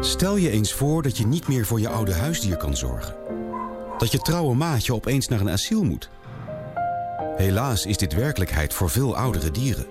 Stel 0.00 0.36
je 0.36 0.50
eens 0.50 0.72
voor 0.72 1.02
dat 1.02 1.16
je 1.16 1.26
niet 1.26 1.48
meer 1.48 1.66
voor 1.66 1.80
je 1.80 1.88
oude 1.88 2.14
huisdier 2.14 2.56
kan 2.56 2.76
zorgen. 2.76 3.14
Dat 3.98 4.12
je 4.12 4.18
trouwe 4.18 4.54
maatje 4.54 4.94
opeens 4.94 5.28
naar 5.28 5.40
een 5.40 5.50
asiel 5.50 5.84
moet. 5.84 6.10
Helaas 7.36 7.86
is 7.86 7.96
dit 7.96 8.14
werkelijkheid 8.14 8.74
voor 8.74 8.90
veel 8.90 9.16
oudere 9.16 9.50
dieren. 9.50 9.86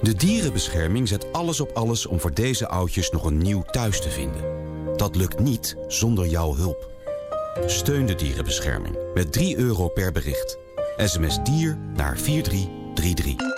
De 0.00 0.14
dierenbescherming 0.14 1.08
zet 1.08 1.32
alles 1.32 1.60
op 1.60 1.70
alles 1.74 2.06
om 2.06 2.20
voor 2.20 2.34
deze 2.34 2.68
oudjes 2.68 3.10
nog 3.10 3.24
een 3.24 3.38
nieuw 3.38 3.62
thuis 3.62 4.00
te 4.00 4.10
vinden. 4.10 4.42
Dat 4.96 5.16
lukt 5.16 5.38
niet 5.38 5.76
zonder 5.88 6.26
jouw 6.26 6.54
hulp. 6.54 6.90
Steun 7.66 8.06
de 8.06 8.14
dierenbescherming 8.14 8.96
met 9.14 9.32
3 9.32 9.56
euro 9.56 9.88
per 9.88 10.12
bericht. 10.12 10.58
SMS 10.96 11.38
dier 11.44 11.78
naar 11.94 12.18
4333. 12.18 13.55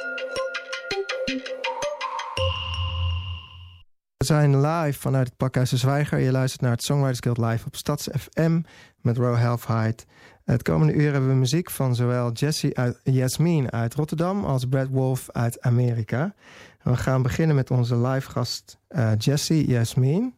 Zijn 4.28 4.60
live 4.60 4.98
vanuit 4.98 5.26
het 5.26 5.36
Pakhuis 5.36 5.70
de 5.70 5.76
Zwijger. 5.76 6.18
Je 6.18 6.30
luistert 6.30 6.60
naar 6.60 6.70
het 6.70 6.82
Songwriters 6.82 7.18
Guild 7.20 7.38
live 7.38 7.66
op 7.66 7.76
Stads 7.76 8.08
FM 8.18 8.60
met 9.00 9.16
Row 9.16 9.36
Halfheid. 9.36 10.06
Het 10.44 10.62
komende 10.62 10.92
uur 10.92 11.12
hebben 11.12 11.30
we 11.30 11.36
muziek 11.36 11.70
van 11.70 11.94
zowel 11.94 12.32
Jesse 12.32 12.74
uit 12.74 13.00
Jasmine 13.02 13.70
uit 13.70 13.94
Rotterdam 13.94 14.44
als 14.44 14.64
Brad 14.64 14.88
Wolf 14.88 15.30
uit 15.30 15.60
Amerika. 15.60 16.34
we 16.82 16.96
gaan 16.96 17.22
beginnen 17.22 17.56
met 17.56 17.70
onze 17.70 17.96
live 17.96 18.30
gast 18.30 18.78
uh, 18.88 19.10
Jesse 19.18 19.66
Jasmine. 19.66 20.32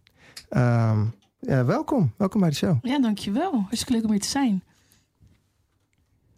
Um, 0.50 1.14
ja, 1.38 1.64
welkom, 1.64 2.12
welkom 2.16 2.40
bij 2.40 2.50
de 2.50 2.56
show. 2.56 2.78
Ja, 2.82 2.98
dankjewel. 2.98 3.52
Hartstikke 3.52 3.92
leuk 3.92 4.04
om 4.04 4.10
hier 4.10 4.20
te 4.20 4.28
zijn. 4.28 4.62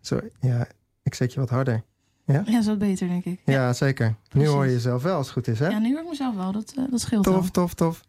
Sorry, 0.01 0.31
ja, 0.41 0.67
ik 1.03 1.15
zet 1.15 1.33
je 1.33 1.41
wat 1.41 1.51
harder. 1.51 1.83
Ja, 2.25 2.43
ja 2.47 2.59
is 2.59 2.67
wat 2.67 2.79
beter, 2.79 3.09
denk 3.09 3.25
ik. 3.25 3.41
Ja, 3.45 3.73
zeker. 3.73 4.15
Nu 4.33 4.47
hoor 4.47 4.65
je 4.65 4.73
jezelf 4.73 5.03
wel, 5.03 5.17
als 5.17 5.27
het 5.27 5.35
goed 5.35 5.49
is, 5.49 5.59
hè? 5.59 5.69
Ja, 5.69 5.79
nu 5.79 5.93
hoor 5.93 6.03
ik 6.03 6.09
mezelf 6.09 6.35
wel. 6.35 6.53
Dat, 6.53 6.75
uh, 6.79 6.85
dat 6.91 7.01
scheelt 7.01 7.25
Tof, 7.25 7.51
tof, 7.51 7.75
tof. 7.75 8.03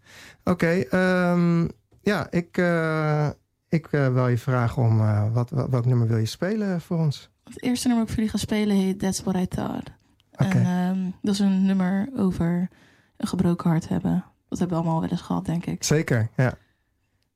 Oké, 0.44 0.86
okay, 0.90 1.32
um, 1.32 1.70
ja, 2.02 2.28
ik, 2.32 2.58
uh, 2.58 3.30
ik 3.70 3.92
uh, 3.92 4.14
wil 4.14 4.28
je 4.28 4.38
vragen 4.38 4.84
om... 4.84 4.98
wat, 5.34 5.50
welk 5.50 5.86
nummer 5.86 6.08
wil 6.08 6.18
je 6.18 6.26
spelen 6.26 6.82
voor 6.82 6.98
ons? 6.98 7.30
Het 7.44 7.62
eerste 7.62 7.88
nummer 7.88 8.06
dat 8.06 8.16
ik 8.16 8.22
voor 8.22 8.24
jullie 8.24 8.40
ga 8.40 8.54
spelen 8.54 8.76
heet 8.76 9.00
That's 9.00 9.22
What 9.24 9.36
I 9.36 9.48
Thought. 9.48 9.92
Okay. 10.34 10.64
En 10.64 10.98
um, 10.98 11.14
dat 11.22 11.34
is 11.34 11.40
een 11.40 11.66
nummer 11.66 12.10
over 12.18 12.70
een 13.18 13.28
gebroken 13.28 13.70
hart 13.70 13.90
hebben. 13.90 14.26
Dat 14.50 14.60
hebben 14.60 14.78
we 14.78 14.84
allemaal 14.84 15.02
wel 15.02 15.10
eens 15.10 15.22
gehad, 15.22 15.46
denk 15.46 15.66
ik. 15.66 15.84
Zeker, 15.84 16.30
ja. 16.36 16.54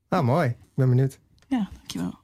Nou, 0.08 0.24
mooi. 0.24 0.48
Ik 0.48 0.74
ben 0.74 0.88
benieuwd. 0.88 1.18
Ja, 1.46 1.68
dankjewel. 1.76 2.18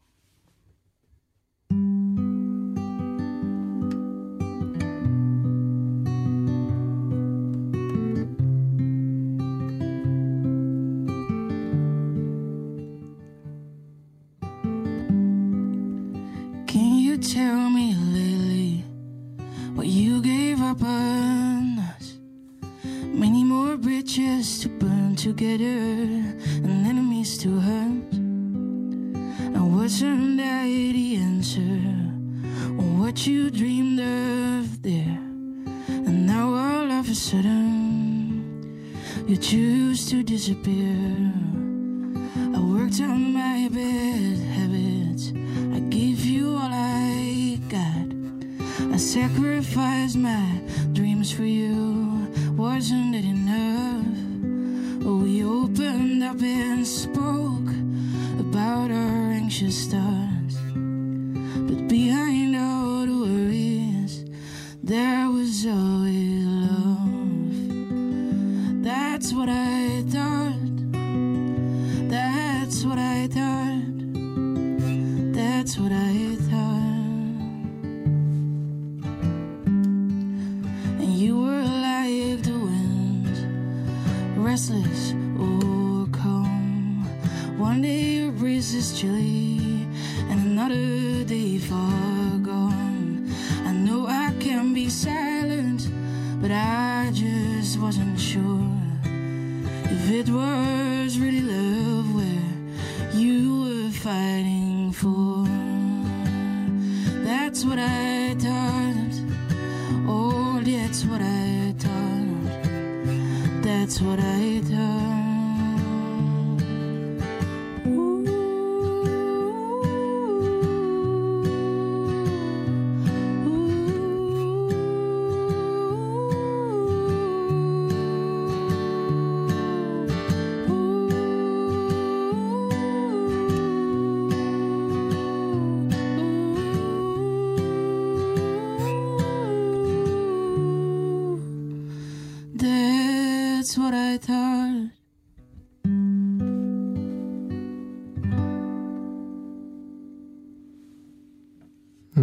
You 33.14 33.48
dreamed 33.48 34.00
of 34.00 34.82
there? 34.82 35.18
And 35.88 36.26
now 36.26 36.48
all 36.48 36.90
of 36.90 37.08
a 37.08 37.14
sudden 37.14 38.90
you 39.28 39.36
choose 39.36 40.10
to 40.10 40.24
disappear. 40.24 40.96
I 42.54 42.58
worked 42.58 43.00
on 43.00 43.32
my 43.32 43.68
bad 43.70 44.38
habits. 44.56 45.32
I 45.76 45.78
gave 45.90 46.24
you 46.24 46.56
all 46.56 46.70
I 46.72 47.60
got. 47.68 48.08
I 48.92 48.96
sacrificed 48.96 50.16
my 50.16 50.60
dreams 50.92 51.30
for 51.32 51.44
you. 51.44 52.26
Wasn't 52.56 53.14
it 53.14 53.24
enough? 53.24 54.06
Oh, 55.06 55.18
we 55.22 55.44
opened 55.44 56.24
up 56.24 56.42
and 56.42 56.84
spoke 56.86 57.70
about 58.40 58.90
our 58.90 59.32
anxious 59.32 59.86
thoughts. 59.86 60.33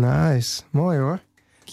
Nice. 0.02 0.62
Mooi 0.70 0.98
hoor. 1.00 1.20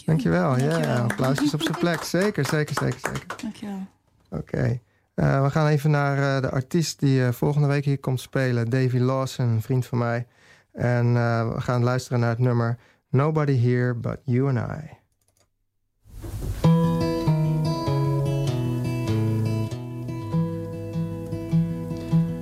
Dankjewel. 0.04 0.58
Ja, 0.58 0.98
applausjes 0.98 1.54
op 1.54 1.62
zijn 1.62 1.78
plek. 1.78 2.02
Zeker, 2.18 2.46
zeker, 2.46 2.74
zeker, 2.74 3.00
zeker. 3.00 3.36
Dankjewel. 3.42 3.86
Oké. 4.30 4.40
Okay. 4.40 4.82
Uh, 5.14 5.42
we 5.42 5.50
gaan 5.50 5.66
even 5.66 5.90
naar 5.90 6.18
uh, 6.18 6.40
de 6.40 6.50
artiest 6.50 7.00
die 7.00 7.20
uh, 7.20 7.28
volgende 7.28 7.66
week 7.66 7.84
hier 7.84 7.98
komt 7.98 8.20
spelen. 8.20 8.70
Davy 8.70 8.98
Lawson, 8.98 9.48
een 9.48 9.62
vriend 9.62 9.86
van 9.86 9.98
mij. 9.98 10.26
En 10.72 11.12
we 11.54 11.60
gaan 11.60 11.82
luisteren 11.82 12.20
naar 12.20 12.28
het 12.28 12.38
nummer 12.38 12.78
Nobody 13.10 13.58
Here 13.60 13.94
But 13.94 14.18
You 14.24 14.48
and 14.48 14.70
I. 14.70 14.96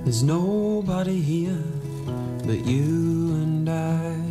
There's 0.03 0.23
nobody 0.23 1.21
here 1.21 1.63
but 2.45 2.65
you 2.65 3.33
and 3.41 3.69
I. 3.69 4.26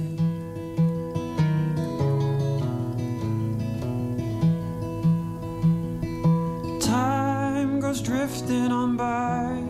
Goes 7.80 8.00
drifting 8.00 8.72
on 8.72 8.96
by 8.96 9.60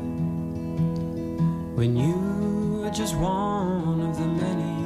when 1.74 1.96
you 1.96 2.84
are 2.84 2.90
just 2.90 3.14
one 3.16 4.00
of 4.00 4.16
the 4.16 4.26
many. 4.26 4.76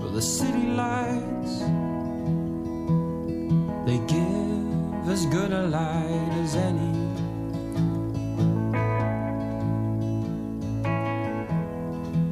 Well, 0.00 0.10
the 0.10 0.20
city 0.20 0.66
lights 0.66 1.60
they 3.86 3.98
give 4.12 5.08
as 5.08 5.24
good 5.26 5.52
a 5.52 5.62
light 5.62 6.32
as 6.42 6.56
any. 6.56 6.92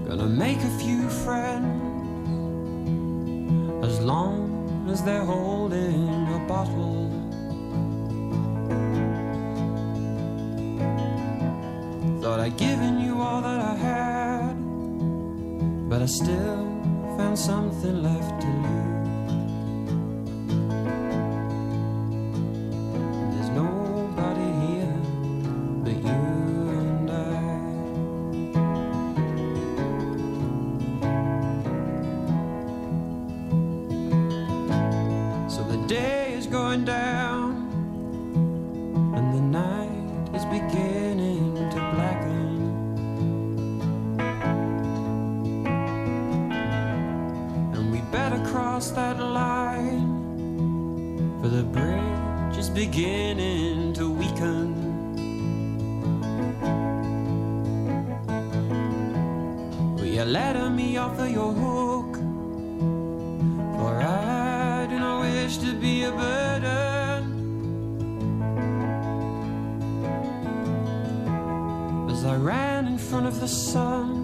Gonna 0.07 0.27
make 0.27 0.59
a 0.59 0.79
few 0.81 1.09
friends 1.09 1.93
as 3.87 4.01
long 4.01 4.42
as 4.93 5.03
they're 5.05 5.25
holding 5.25 6.29
a 6.29 6.39
bottle. 6.47 7.09
Thought 12.21 12.41
I'd 12.41 12.57
given 12.59 13.01
you 13.01 13.19
all 13.23 13.41
that 13.41 13.61
I 13.73 13.75
had, 13.75 14.55
but 15.89 16.03
I 16.03 16.07
still 16.07 16.63
found 17.17 17.39
something 17.39 18.03
left 18.03 18.43
to 18.43 18.49
lose. 18.49 18.72
Cross 48.73 48.91
that 48.93 49.19
line, 49.21 50.09
for 51.43 51.49
the 51.49 51.63
bridge 51.63 52.57
is 52.57 52.71
beginning 52.71 53.93
to 53.93 54.09
weaken. 54.11 54.67
Will 59.97 60.07
you 60.07 60.25
let 60.25 60.57
me 60.73 60.97
off 60.97 61.19
of 61.19 61.31
your 61.31 61.53
hook? 61.53 62.17
For 63.77 63.93
I 64.01 64.87
do 64.89 64.99
not 64.99 65.21
wish 65.21 65.59
to 65.59 65.75
be 65.75 66.05
a 66.05 66.13
burden. 66.13 67.23
As 72.11 72.25
I 72.25 72.37
ran 72.37 72.87
in 72.87 72.97
front 72.97 73.27
of 73.27 73.39
the 73.39 73.49
sun, 73.49 74.22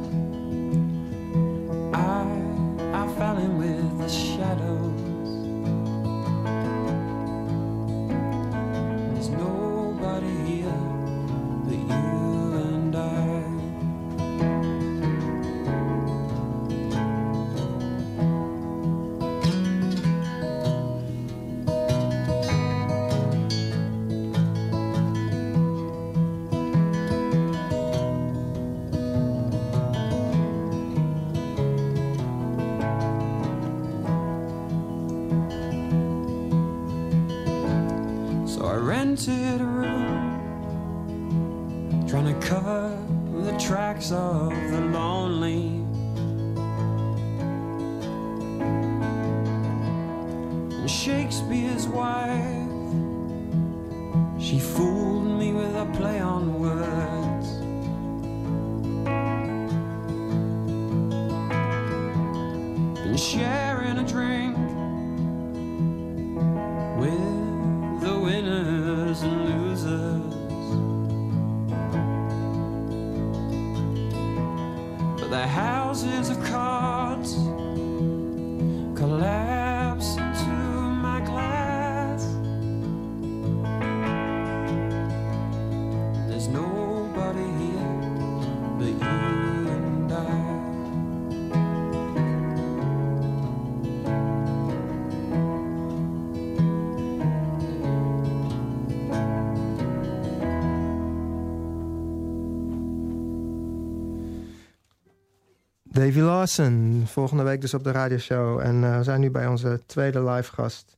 Davy 106.09 106.21
Lawson, 106.21 107.03
volgende 107.07 107.43
week 107.43 107.61
dus 107.61 107.75
op 107.75 107.85
de 107.85 107.91
radioshow. 107.91 108.61
En 108.61 108.85
eh, 108.85 108.97
we 108.97 109.03
zijn 109.03 109.21
nu 109.21 109.31
bij 109.31 109.47
onze 109.47 109.81
tweede 109.87 110.23
live 110.23 110.53
gast, 110.53 110.97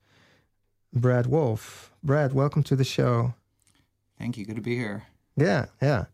Brad 0.89 1.25
Wolfe. 1.25 1.91
Brad, 2.01 2.33
welcome 2.33 2.65
to 2.65 2.77
the 2.77 2.85
show. 2.85 3.31
Thank 4.19 4.35
you. 4.35 4.47
Good 4.47 4.57
to 4.57 4.63
be 4.63 4.75
here. 4.75 5.03
Yeah, 5.33 5.65
yeah. 5.79 6.05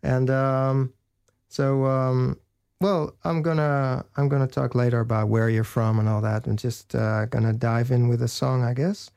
And 0.00 0.30
um, 0.30 0.92
so, 1.48 1.84
um, 1.84 2.38
well, 2.76 3.12
I'm 3.24 3.42
gonna 3.42 4.04
I'm 4.16 4.28
gonna 4.28 4.46
talk 4.46 4.74
later 4.74 5.00
about 5.00 5.28
where 5.28 5.50
you're 5.50 5.68
from 5.68 5.98
and 5.98 6.08
all 6.08 6.20
that, 6.20 6.46
and 6.46 6.60
just 6.60 6.94
uh, 6.94 7.24
gonna 7.28 7.52
dive 7.52 7.94
in 7.94 8.08
with 8.08 8.22
a 8.22 8.28
song, 8.28 8.70
I 8.70 8.74
guess. 8.74 9.10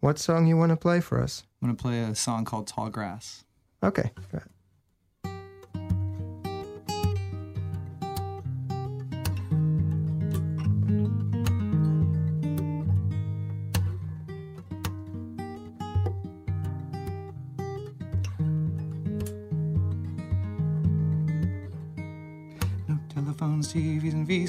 What 0.00 0.18
song 0.18 0.46
you 0.46 0.58
want 0.58 0.70
to 0.70 0.76
play 0.76 1.00
for 1.00 1.22
us? 1.22 1.44
I'm 1.62 1.76
to 1.76 1.82
play 1.82 2.02
a 2.02 2.14
song 2.14 2.44
called 2.44 2.66
Tall 2.66 2.90
Grass. 2.90 3.44
Okay. 3.80 4.10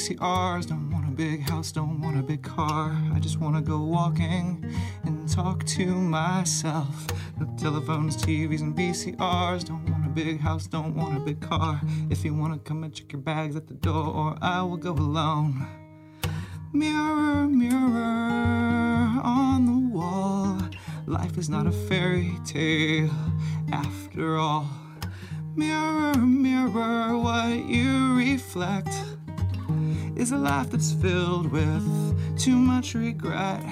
VCRs. 0.07 0.67
Don't 0.67 0.89
want 0.89 1.07
a 1.07 1.11
big 1.11 1.41
house, 1.49 1.71
don't 1.71 1.99
want 1.99 2.17
a 2.17 2.23
big 2.23 2.41
car. 2.41 2.95
I 3.13 3.19
just 3.19 3.39
want 3.39 3.55
to 3.55 3.61
go 3.61 3.79
walking 3.79 4.73
and 5.03 5.27
talk 5.29 5.65
to 5.65 5.85
myself. 5.85 7.07
No 7.39 7.53
telephones, 7.57 8.15
TVs, 8.15 8.61
and 8.61 8.75
VCRs. 8.75 9.65
Don't 9.65 9.89
want 9.89 10.05
a 10.05 10.09
big 10.09 10.39
house, 10.39 10.67
don't 10.67 10.95
want 10.95 11.17
a 11.17 11.19
big 11.19 11.41
car. 11.41 11.81
If 12.09 12.23
you 12.23 12.33
want 12.33 12.53
to 12.53 12.59
come 12.59 12.83
and 12.83 12.93
check 12.93 13.11
your 13.11 13.21
bags 13.21 13.55
at 13.57 13.67
the 13.67 13.73
door, 13.73 14.05
or 14.05 14.37
I 14.41 14.61
will 14.61 14.77
go 14.77 14.93
alone. 14.93 15.67
Mirror, 16.71 17.47
mirror 17.47 19.21
on 19.23 19.65
the 19.65 19.97
wall. 19.97 20.57
Life 21.05 21.37
is 21.37 21.49
not 21.49 21.67
a 21.67 21.71
fairy 21.71 22.33
tale 22.45 23.09
after 23.73 24.37
all. 24.37 24.69
Mirror, 25.55 26.15
mirror, 26.17 27.17
what 27.17 27.65
you 27.65 28.15
reflect 28.15 28.93
is 30.17 30.31
a 30.31 30.38
life 30.38 30.71
that's 30.71 30.93
filled 30.93 31.51
with 31.51 32.38
too 32.39 32.55
much 32.55 32.95
regret, 32.95 33.63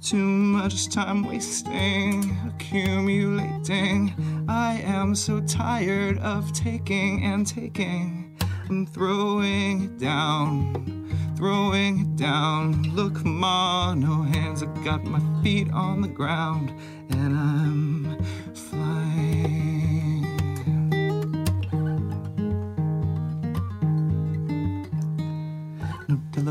too 0.00 0.24
much 0.24 0.88
time 0.88 1.22
wasting, 1.22 2.36
accumulating. 2.48 4.14
I 4.48 4.80
am 4.80 5.14
so 5.14 5.40
tired 5.40 6.18
of 6.18 6.52
taking 6.52 7.24
and 7.24 7.46
taking. 7.46 8.34
I'm 8.70 8.86
throwing 8.86 9.84
it 9.84 9.98
down, 9.98 11.34
throwing 11.36 12.00
it 12.00 12.16
down. 12.16 12.82
Look, 12.94 13.22
ma, 13.24 13.94
no 13.94 14.22
hands. 14.22 14.62
I 14.62 14.66
got 14.84 15.04
my 15.04 15.20
feet 15.42 15.70
on 15.70 16.00
the 16.00 16.08
ground, 16.08 16.72
and 17.10 17.36
I'm 17.36 18.24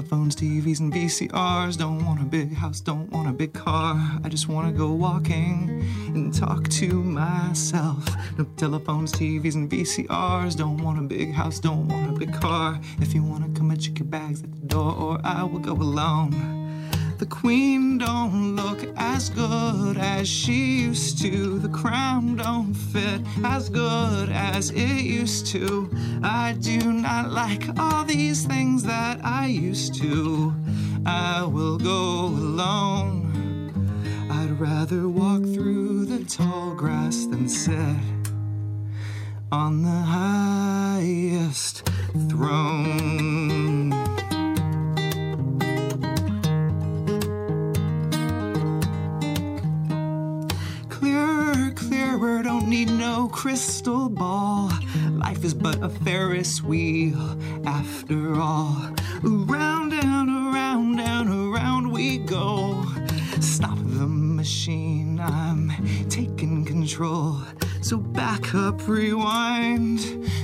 telephones, 0.03 0.35
TVs, 0.35 0.81
and 0.81 0.91
VCRs. 0.91 1.77
Don't 1.77 2.05
want 2.05 2.21
a 2.21 2.25
big 2.25 2.53
house, 2.53 2.81
don't 2.81 3.09
want 3.11 3.29
a 3.29 3.31
big 3.31 3.53
car. 3.53 3.95
I 4.21 4.27
just 4.27 4.49
want 4.49 4.67
to 4.67 4.77
go 4.77 4.91
walking 4.91 5.81
and 6.07 6.33
talk 6.33 6.67
to 6.69 7.01
myself. 7.01 8.05
No 8.37 8.43
telephones, 8.57 9.13
TVs, 9.13 9.55
and 9.55 9.69
VCRs. 9.69 10.57
Don't 10.57 10.83
want 10.83 10.99
a 10.99 11.03
big 11.03 11.31
house, 11.31 11.57
don't 11.59 11.87
want 11.87 12.09
a 12.09 12.19
big 12.19 12.33
car. 12.33 12.81
If 12.99 13.13
you 13.13 13.23
want 13.23 13.45
to 13.45 13.57
come 13.57 13.71
and 13.71 13.81
check 13.81 13.99
your 13.99 14.07
bags 14.07 14.43
at 14.43 14.51
the 14.51 14.67
door, 14.67 14.93
or 14.93 15.21
I 15.23 15.43
will 15.43 15.59
go 15.59 15.71
alone. 15.71 16.62
The 17.23 17.29
queen 17.29 17.99
don't 17.99 18.57
look 18.57 18.85
as 18.97 19.29
good 19.29 19.95
as 19.95 20.27
she 20.27 20.81
used 20.81 21.21
to. 21.21 21.57
The 21.57 21.69
crown 21.69 22.35
don't 22.35 22.73
fit 22.73 23.21
as 23.45 23.69
good 23.69 24.27
as 24.27 24.71
it 24.71 25.05
used 25.05 25.47
to. 25.53 25.89
I 26.21 26.57
do 26.59 26.91
not 26.91 27.31
like 27.31 27.63
all 27.79 28.03
these 28.03 28.43
things 28.43 28.83
that 28.83 29.23
I 29.23 29.45
used 29.45 29.95
to. 30.01 30.53
I 31.05 31.45
will 31.45 31.77
go 31.77 32.25
alone. 32.25 33.71
I'd 34.29 34.59
rather 34.59 35.07
walk 35.07 35.43
through 35.43 36.07
the 36.07 36.25
tall 36.25 36.75
grass 36.75 37.25
than 37.25 37.47
sit 37.47 38.03
on 39.49 39.81
the 39.81 40.01
highest 40.17 41.89
throne. 42.27 44.02
Need 52.85 52.97
no 52.97 53.29
crystal 53.29 54.09
ball. 54.09 54.69
Life 55.11 55.43
is 55.43 55.53
but 55.53 55.81
a 55.81 55.89
Ferris 55.89 56.61
wheel 56.61 57.37
after 57.65 58.35
all. 58.39 58.75
Around 59.23 59.93
and 59.93 60.29
around 60.29 60.99
and 60.99 61.29
around 61.29 61.91
we 61.91 62.17
go. 62.17 62.83
Stop 63.39 63.77
the 63.77 64.07
machine, 64.07 65.19
I'm 65.19 65.71
taking 66.09 66.65
control. 66.65 67.37
So 67.83 67.97
back 67.97 68.55
up, 68.55 68.87
rewind 68.87 69.99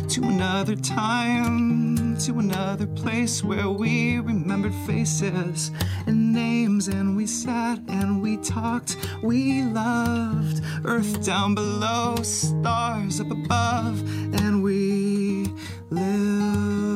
to 0.10 0.24
another 0.24 0.75
time, 0.75 2.17
to 2.17 2.38
another 2.38 2.86
place 2.86 3.41
where 3.46 3.69
we 3.69 4.19
remembered 4.19 4.75
faces 4.86 5.72
and 6.05 6.34
names, 6.34 6.89
and 6.89 7.15
we 7.15 7.25
sat 7.25 7.79
and 7.88 8.22
we 8.22 8.36
talked, 8.38 8.98
we 9.24 9.63
loved. 9.63 10.62
Earth 10.84 11.25
down 11.25 11.55
below, 11.55 12.17
stars 12.24 13.22
up 13.22 13.31
above, 13.31 14.01
and 14.41 14.62
we 14.62 15.46
lived. 15.89 16.88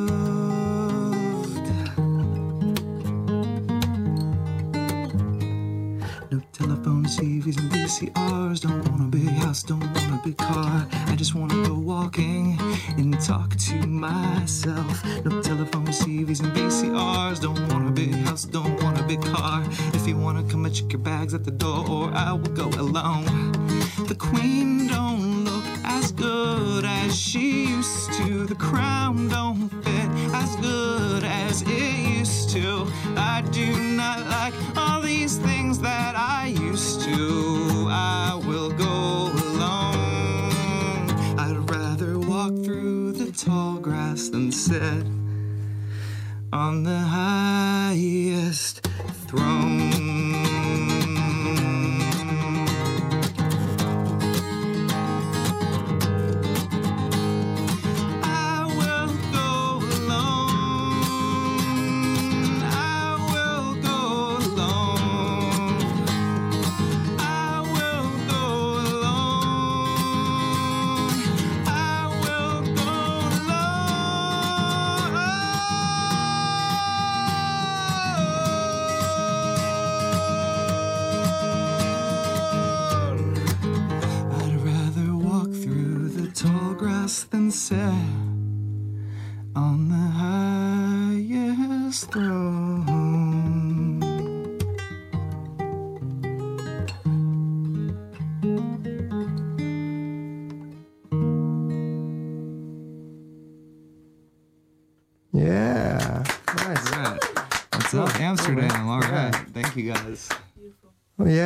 No 6.84 6.90
telephones, 6.90 7.18
TVs, 7.18 7.58
and 7.60 7.72
VCRs. 7.72 8.60
Don't 8.60 8.90
want 8.90 9.02
a 9.02 9.18
big 9.18 9.30
house, 9.30 9.64
don't 9.64 9.80
want 9.80 10.20
a 10.20 10.22
big 10.22 10.36
car. 10.36 10.86
I 10.92 11.16
just 11.16 11.34
wanna 11.34 11.64
go 11.64 11.76
walking 11.76 12.58
and 12.98 13.18
talk 13.22 13.56
to 13.56 13.88
myself. 13.88 15.06
No 15.24 15.42
telephones, 15.42 16.00
TVs, 16.02 16.42
and 16.44 16.52
VCRs. 16.54 17.40
Don't 17.40 17.68
want 17.70 17.88
a 17.88 17.92
big 17.92 18.14
house, 18.26 18.44
don't 18.44 18.84
want 18.84 19.00
a 19.00 19.04
big 19.04 19.22
car. 19.22 19.64
If 19.94 20.06
you 20.08 20.18
wanna 20.18 20.44
come 20.44 20.66
and 20.66 20.76
check 20.76 20.92
your 20.92 21.02
bags 21.02 21.34
at 21.34 21.46
the 21.46 21.52
door, 21.52 21.88
or 21.90 22.12
I 22.14 22.34
will 22.34 22.54
go 22.54 22.68
alone. 22.68 23.54
The 24.08 24.16
queen 24.16 24.88
don't 24.88 25.46
look 25.46 25.66
as 25.86 26.12
good 26.12 26.84
as 26.84 27.18
she 27.18 27.68
used 27.68 28.12
to. 28.14 28.46
The 28.46 28.56
crown 28.56 29.30
don't 29.30 29.70
fit 29.86 30.10
as 30.34 30.56
good 30.58 30.93
I 32.56 33.44
do 33.52 33.82
not 33.96 34.28
like 34.28 34.54
all 34.78 35.02
these 35.02 35.38
things 35.40 35.80
that 35.80 36.16
I 36.16 36.54
used 36.56 37.02
to. 37.02 37.88
I 37.90 38.40
will 38.46 38.70
go 38.70 39.32
alone. 39.48 41.10
I'd 41.40 41.68
rather 41.72 42.20
walk 42.20 42.54
through 42.64 43.14
the 43.14 43.32
tall 43.32 43.80
grass 43.80 44.30
than 44.30 44.52
sit 44.52 45.04
on 46.52 46.84
the 46.84 47.00
highest 47.00 48.86
throne. 49.26 50.43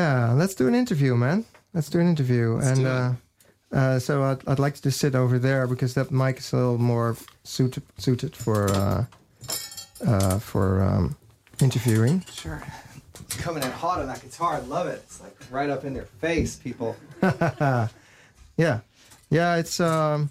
Yeah, 0.08 0.34
let's 0.34 0.56
do 0.56 0.68
an 0.68 0.76
interview, 0.76 1.16
man. 1.16 1.46
Let's 1.74 1.90
do 1.90 2.00
an 2.00 2.08
interview. 2.08 2.58
and 2.58 2.76
do 2.78 2.86
it. 2.86 2.90
uh, 2.90 3.14
uh, 3.72 4.00
so 4.00 4.24
I'd, 4.24 4.48
I'd 4.48 4.60
like 4.60 4.76
to 4.76 4.82
just 4.82 5.00
sit 5.00 5.16
over 5.16 5.38
there 5.40 5.68
because 5.68 5.94
that 5.96 6.12
mic 6.12 6.38
is 6.40 6.54
a 6.54 6.56
little 6.58 6.78
more 6.78 7.16
suited 7.44 7.84
suited 7.98 8.36
for 8.36 8.70
uh, 8.72 9.06
uh, 10.06 10.40
for 10.40 10.82
um, 10.82 11.16
interviewing. 11.62 12.24
Sure. 12.32 12.62
It's 13.20 13.36
coming 13.42 13.64
in 13.64 13.72
hot 13.72 14.00
on 14.00 14.08
that 14.08 14.22
guitar. 14.22 14.54
I 14.56 14.60
love 14.60 14.88
it. 14.88 15.02
It's 15.06 15.20
like 15.22 15.36
right 15.52 15.70
up 15.70 15.84
in 15.84 15.94
their 15.94 16.06
face, 16.22 16.56
people. 16.56 16.96
Yeah, 18.60 18.80
yeah. 19.30 19.58
It's 19.58 19.80
um, 19.80 20.30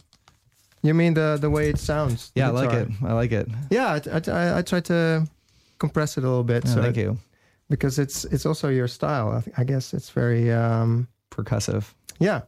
you 0.82 0.94
mean 0.94 1.14
the 1.14 1.38
the 1.40 1.48
way 1.50 1.68
it 1.68 1.78
sounds? 1.78 2.32
Yeah, 2.34 2.48
I 2.48 2.50
like 2.50 2.70
guitar. 2.70 2.80
it. 2.80 2.88
I 3.04 3.12
like 3.12 3.32
it. 3.32 3.48
Yeah, 3.70 4.00
I, 4.12 4.30
I, 4.30 4.58
I 4.58 4.62
try 4.62 4.80
to 4.80 5.28
compress 5.78 6.16
it 6.18 6.24
a 6.24 6.28
little 6.28 6.42
bit. 6.44 6.64
Yeah, 6.64 6.74
so 6.74 6.82
thank 6.82 6.96
you. 6.96 7.18
Because 7.68 7.98
it's 7.98 8.24
it's 8.24 8.46
also 8.46 8.68
your 8.68 8.88
style. 8.88 9.30
I, 9.30 9.40
th- 9.40 9.56
I 9.58 9.64
guess 9.64 9.94
it's 9.94 10.10
very 10.10 10.52
um, 10.52 11.08
Percussive. 11.30 11.92
yeah. 12.18 12.42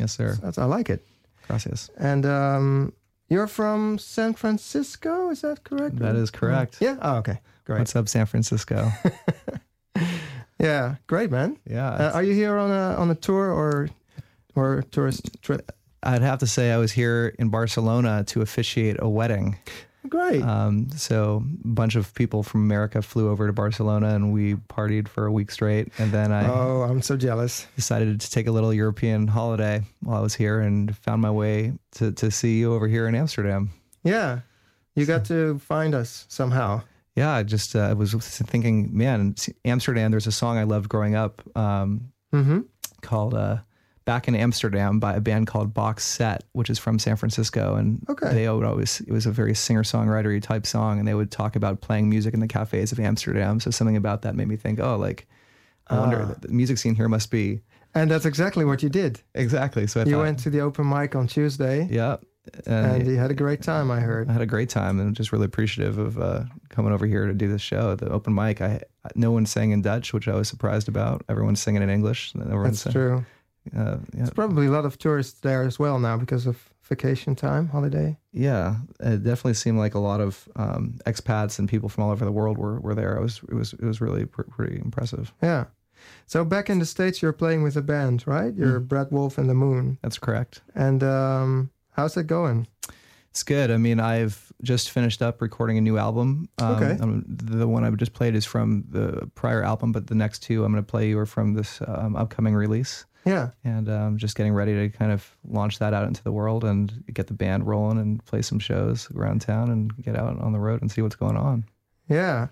Yes, 0.00 0.12
sir. 0.16 0.38
That's, 0.40 0.58
I 0.58 0.64
like 0.64 0.90
it. 0.90 1.04
Gracias. 1.48 1.90
And 1.98 2.24
um, 2.24 2.92
you're 3.28 3.48
from 3.48 3.98
San 3.98 4.32
Francisco, 4.34 5.30
is 5.30 5.40
that 5.40 5.64
correct? 5.64 5.98
That 5.98 6.14
is 6.14 6.30
correct. 6.30 6.76
Yeah. 6.80 6.96
Oh, 7.02 7.16
okay. 7.16 7.40
Great. 7.64 7.78
What's 7.80 7.96
up, 7.96 8.08
San 8.08 8.26
Francisco? 8.26 8.90
yeah, 10.60 10.96
great, 11.06 11.30
man. 11.30 11.58
yeah. 11.68 11.88
Uh, 11.90 12.10
are 12.14 12.22
you 12.22 12.32
here 12.32 12.56
on 12.56 12.70
a 12.70 12.94
on 12.96 13.10
a 13.10 13.14
tour 13.14 13.50
or 13.52 13.88
or 14.54 14.82
tourist 14.90 15.42
trip? 15.42 15.72
I'd 16.02 16.22
have 16.22 16.38
to 16.38 16.46
say 16.46 16.70
I 16.70 16.76
was 16.78 16.92
here 16.92 17.34
in 17.38 17.48
Barcelona 17.48 18.22
to 18.28 18.40
officiate 18.40 18.96
a 19.00 19.08
wedding. 19.08 19.56
Great. 20.08 20.42
Um, 20.42 20.88
so 20.90 21.42
a 21.64 21.68
bunch 21.68 21.96
of 21.96 22.14
people 22.14 22.42
from 22.42 22.62
America 22.62 23.02
flew 23.02 23.28
over 23.30 23.46
to 23.46 23.52
Barcelona 23.52 24.14
and 24.14 24.32
we 24.32 24.54
partied 24.54 25.08
for 25.08 25.26
a 25.26 25.32
week 25.32 25.50
straight. 25.50 25.88
And 25.98 26.12
then 26.12 26.32
I 26.32 26.46
oh, 26.48 26.82
I'm 26.82 27.02
so 27.02 27.16
jealous. 27.16 27.66
decided 27.76 28.20
to 28.20 28.30
take 28.30 28.46
a 28.46 28.52
little 28.52 28.72
European 28.72 29.26
holiday 29.26 29.82
while 30.00 30.18
I 30.18 30.20
was 30.22 30.34
here 30.34 30.60
and 30.60 30.96
found 30.96 31.20
my 31.20 31.30
way 31.30 31.72
to, 31.92 32.12
to 32.12 32.30
see 32.30 32.58
you 32.58 32.72
over 32.74 32.86
here 32.88 33.08
in 33.08 33.14
Amsterdam. 33.14 33.70
Yeah, 34.04 34.40
you 34.94 35.04
got 35.04 35.24
to 35.26 35.58
find 35.58 35.94
us 35.94 36.26
somehow. 36.28 36.82
Yeah, 37.16 37.32
I 37.32 37.42
just 37.42 37.74
uh, 37.74 37.80
I 37.80 37.92
was 37.94 38.14
thinking, 38.14 38.96
man, 38.96 39.34
Amsterdam. 39.64 40.12
There's 40.12 40.28
a 40.28 40.32
song 40.32 40.56
I 40.56 40.62
loved 40.62 40.88
growing 40.88 41.16
up 41.16 41.42
um, 41.56 42.12
Mm-hmm. 42.32 42.60
called 43.02 43.34
uh, 43.34 43.58
"Back 44.08 44.26
in 44.28 44.34
Amsterdam" 44.34 44.98
by 44.98 45.14
a 45.14 45.20
band 45.20 45.46
called 45.46 45.74
Box 45.74 46.04
Set, 46.04 46.44
which 46.52 46.70
is 46.70 46.78
from 46.78 46.98
San 46.98 47.16
Francisco, 47.16 47.74
and 47.76 48.02
Okay. 48.08 48.32
they 48.32 48.48
would 48.48 48.64
always 48.64 49.00
it 49.02 49.12
was 49.12 49.26
a 49.26 49.30
very 49.30 49.54
singer 49.54 49.82
songwriter 49.82 50.40
type 50.42 50.66
song, 50.66 50.98
and 50.98 51.06
they 51.06 51.14
would 51.14 51.30
talk 51.30 51.54
about 51.56 51.80
playing 51.80 52.08
music 52.08 52.32
in 52.34 52.40
the 52.40 52.48
cafes 52.48 52.90
of 52.92 52.98
Amsterdam. 52.98 53.60
So 53.60 53.70
something 53.70 53.96
about 53.96 54.22
that 54.22 54.34
made 54.34 54.48
me 54.48 54.56
think, 54.56 54.80
oh, 54.80 54.96
like 54.96 55.26
I 55.88 55.98
wonder 56.00 56.26
Ah. 56.28 56.34
the 56.40 56.48
music 56.48 56.78
scene 56.78 56.94
here 56.94 57.08
must 57.08 57.30
be 57.30 57.60
And 57.94 58.10
that's 58.10 58.26
exactly 58.26 58.64
what 58.64 58.82
you 58.82 58.88
did. 58.90 59.20
exactly. 59.34 59.86
So 59.86 60.00
I 60.00 60.04
You 60.04 60.12
thought, 60.12 60.22
went 60.22 60.38
to 60.40 60.50
the 60.50 60.60
open 60.60 60.88
mic 60.88 61.14
on 61.16 61.26
Tuesday, 61.26 61.88
yeah, 61.90 62.16
and 62.66 63.06
you 63.06 63.16
had 63.16 63.30
a 63.30 63.34
great 63.34 63.62
time. 63.62 63.90
I 63.90 64.00
heard. 64.00 64.28
I 64.28 64.32
had 64.32 64.42
a 64.42 64.46
great 64.46 64.68
time 64.70 65.00
and 65.00 65.14
just 65.16 65.32
really 65.32 65.46
appreciative 65.46 65.96
of 65.98 66.18
uh, 66.18 66.44
coming 66.70 66.92
over 66.92 67.06
here 67.06 67.26
to 67.26 67.34
do 67.34 67.48
this 67.48 67.62
show. 67.62 67.94
The 67.94 68.08
open 68.10 68.34
mic, 68.34 68.60
I 68.60 68.82
no 69.14 69.30
one 69.32 69.46
sang 69.46 69.70
in 69.70 69.80
Dutch, 69.82 70.12
which 70.14 70.28
I 70.28 70.34
was 70.34 70.48
surprised 70.48 70.88
about. 70.88 71.24
Everyone's 71.28 71.60
singing 71.60 71.82
in 71.82 71.90
English. 71.90 72.32
and 72.34 72.42
Everyone's 72.44 72.84
That's 72.84 72.92
true. 72.94 73.24
Uh, 73.76 73.98
There's 74.12 74.30
probably 74.30 74.66
a 74.66 74.70
lot 74.70 74.84
of 74.84 74.98
tourists 74.98 75.40
there 75.40 75.62
as 75.62 75.78
well 75.78 75.98
now 75.98 76.16
because 76.16 76.46
of 76.46 76.56
vacation 76.82 77.34
time, 77.36 77.68
holiday. 77.68 78.16
yeah, 78.32 78.76
it 79.00 79.22
definitely 79.22 79.52
seemed 79.54 79.78
like 79.78 79.94
a 79.94 79.98
lot 79.98 80.20
of 80.20 80.48
um, 80.56 80.98
expats 81.04 81.58
and 81.58 81.68
people 81.68 81.88
from 81.88 82.04
all 82.04 82.10
over 82.10 82.24
the 82.24 82.32
world 82.32 82.56
were, 82.56 82.80
were 82.80 82.94
there. 82.94 83.14
It 83.16 83.20
was 83.22 83.40
it 83.48 83.54
was 83.54 83.72
it 83.74 83.82
was 83.84 84.00
really 84.00 84.24
pr- 84.24 84.42
pretty 84.42 84.76
impressive. 84.76 85.32
Yeah. 85.42 85.66
So 86.26 86.44
back 86.44 86.70
in 86.70 86.78
the 86.78 86.86
States, 86.86 87.20
you're 87.20 87.32
playing 87.34 87.62
with 87.62 87.76
a 87.76 87.82
band, 87.82 88.24
right? 88.26 88.54
You're 88.54 88.80
Mhm. 88.80 88.88
Brad 88.88 89.10
Wolfe 89.10 89.36
and 89.36 89.50
the 89.50 89.54
Moon. 89.54 89.98
That's 90.02 90.18
correct. 90.18 90.62
And 90.74 91.02
um, 91.02 91.70
how's 91.90 92.16
it 92.16 92.26
going? 92.26 92.66
It's 93.30 93.42
good. 93.42 93.70
I 93.70 93.76
mean, 93.76 94.00
I've 94.00 94.50
just 94.62 94.90
finished 94.90 95.20
up 95.22 95.42
recording 95.42 95.76
a 95.76 95.80
new 95.80 95.98
album. 95.98 96.48
Um, 96.58 96.74
Okay. 96.76 96.96
the 97.26 97.68
one 97.68 97.84
I've 97.84 97.96
just 97.98 98.12
played 98.14 98.34
is 98.34 98.46
from 98.46 98.84
the 98.88 99.28
prior 99.34 99.62
album, 99.62 99.92
but 99.92 100.06
the 100.06 100.14
next 100.14 100.38
two 100.42 100.64
I'm 100.64 100.72
going 100.72 100.82
to 100.82 100.90
play 100.90 101.08
you 101.08 101.18
are 101.18 101.26
from 101.26 101.52
this 101.54 101.80
um, 101.86 102.16
upcoming 102.16 102.54
release. 102.54 103.04
Yeah. 103.24 103.50
And 103.64 103.88
um, 103.88 104.16
just 104.16 104.36
getting 104.36 104.52
ready 104.54 104.74
to 104.74 104.96
kind 104.96 105.12
of 105.12 105.36
launch 105.46 105.78
that 105.80 105.92
out 105.92 106.06
into 106.08 106.22
the 106.22 106.32
world 106.32 106.64
and 106.64 107.04
get 107.12 107.26
the 107.26 107.34
band 107.34 107.66
rolling 107.66 107.98
and 107.98 108.24
play 108.24 108.42
some 108.42 108.58
shows 108.58 109.08
around 109.14 109.40
town 109.42 109.70
and 109.70 109.94
get 110.02 110.16
out 110.16 110.38
on 110.40 110.52
the 110.52 110.58
road 110.58 110.80
and 110.80 110.90
see 110.90 111.02
what's 111.02 111.16
going 111.16 111.36
on. 111.36 111.64
Yeah. 112.08 112.48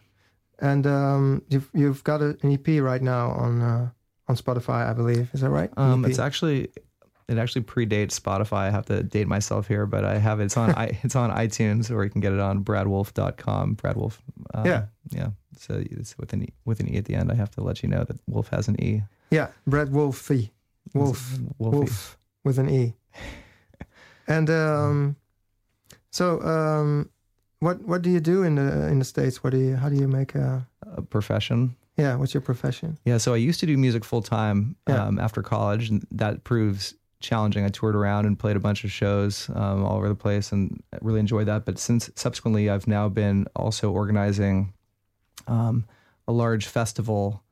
And 0.59 0.87
um, 0.87 1.43
you've 1.49 1.71
you've 1.75 2.03
got 2.05 2.21
an 2.23 2.39
EP 2.45 2.83
right 2.83 3.03
now 3.03 3.31
on 3.31 3.61
uh, 3.63 3.91
on 4.29 4.37
Spotify, 4.37 4.89
I 4.89 4.93
believe. 4.93 5.31
Is 5.33 5.41
that 5.43 5.51
right? 5.51 5.71
Um, 5.77 6.05
it's 6.05 6.19
actually 6.19 6.69
it 7.29 7.39
actually 7.39 7.63
predates 7.63 8.19
Spotify. 8.19 8.59
I 8.59 8.71
have 8.71 8.87
to 8.87 9.03
date 9.03 9.29
myself 9.29 9.67
here, 9.69 9.85
but 9.87 10.05
I 10.05 10.19
have 10.19 10.41
it's 10.41 10.57
on 10.57 10.75
i 10.75 10.99
it's 11.03 11.17
on 11.17 11.31
iTunes 11.31 11.91
or 11.91 12.05
you 12.05 12.11
can 12.11 12.21
get 12.21 12.33
it 12.33 12.41
on 12.41 12.65
bradwolfe.com. 12.65 13.75
Brad 13.75 13.97
Wolfe. 13.97 14.23
Um, 14.55 14.67
Yeah. 14.67 14.85
yeah. 15.11 15.29
So 15.59 15.83
it's 15.91 16.17
with 16.19 16.33
an 16.33 16.45
e, 16.45 16.49
with 16.65 16.81
an 16.81 16.89
e 16.93 16.97
at 16.99 17.07
the 17.07 17.15
end. 17.15 17.33
I 17.33 17.35
have 17.35 17.51
to 17.53 17.63
let 17.63 17.83
you 17.83 17.89
know 17.89 18.05
that 18.05 18.19
Wolf 18.27 18.49
has 18.49 18.69
an 18.69 18.81
e. 18.83 19.03
yeah, 19.31 19.49
Brad 19.67 19.91
Wolfie. 19.93 20.53
Wolf. 20.95 21.39
Wolfie. 21.59 21.77
Wolf 21.79 22.19
with 22.45 22.59
an 22.59 22.69
E. 22.71 22.95
and 24.29 24.49
um, 24.51 25.17
so 26.11 26.41
um, 26.43 27.11
what 27.61 27.83
what 27.83 28.03
do 28.03 28.11
you 28.11 28.21
do 28.21 28.43
in 28.43 28.55
the 28.57 28.87
in 28.89 28.99
the 28.99 29.05
states? 29.05 29.43
What 29.43 29.51
do 29.51 29.59
you 29.59 29.77
how 29.77 29.89
do 29.89 29.97
you 29.97 30.09
make 30.09 30.35
a 30.35 30.67
A 30.97 31.03
profession. 31.03 31.77
yeah? 31.97 32.15
What's 32.17 32.35
your 32.35 32.41
profession? 32.43 32.99
Yeah, 33.05 33.19
so 33.19 33.35
I 33.35 33.37
used 33.39 33.61
to 33.61 33.67
do 33.67 33.77
music 33.77 34.05
full 34.05 34.23
time 34.23 34.77
Yeah. 34.89 35.05
um, 35.07 35.19
after 35.19 35.43
college, 35.43 35.91
and 35.91 36.07
that 36.13 36.45
proves 36.45 36.95
challenging. 37.21 37.65
I 37.65 37.69
toured 37.69 37.97
around 37.97 38.27
and 38.27 38.39
played 38.39 38.57
a 38.57 38.61
bunch 38.61 38.85
of 38.85 38.93
shows 38.93 39.49
um, 39.55 39.85
all 39.85 39.97
over 39.97 40.09
the 40.09 40.15
place, 40.15 40.53
and 40.53 40.83
really 41.01 41.21
enjoyed 41.21 41.47
that. 41.49 41.65
But 41.65 41.79
since 41.79 42.11
subsequently, 42.15 42.69
I've 42.71 42.87
now 42.87 43.09
been 43.09 43.47
also 43.57 43.91
organizing 43.91 44.73
um, 45.47 45.87
a 46.29 46.33
large 46.33 46.67
festival 46.67 47.43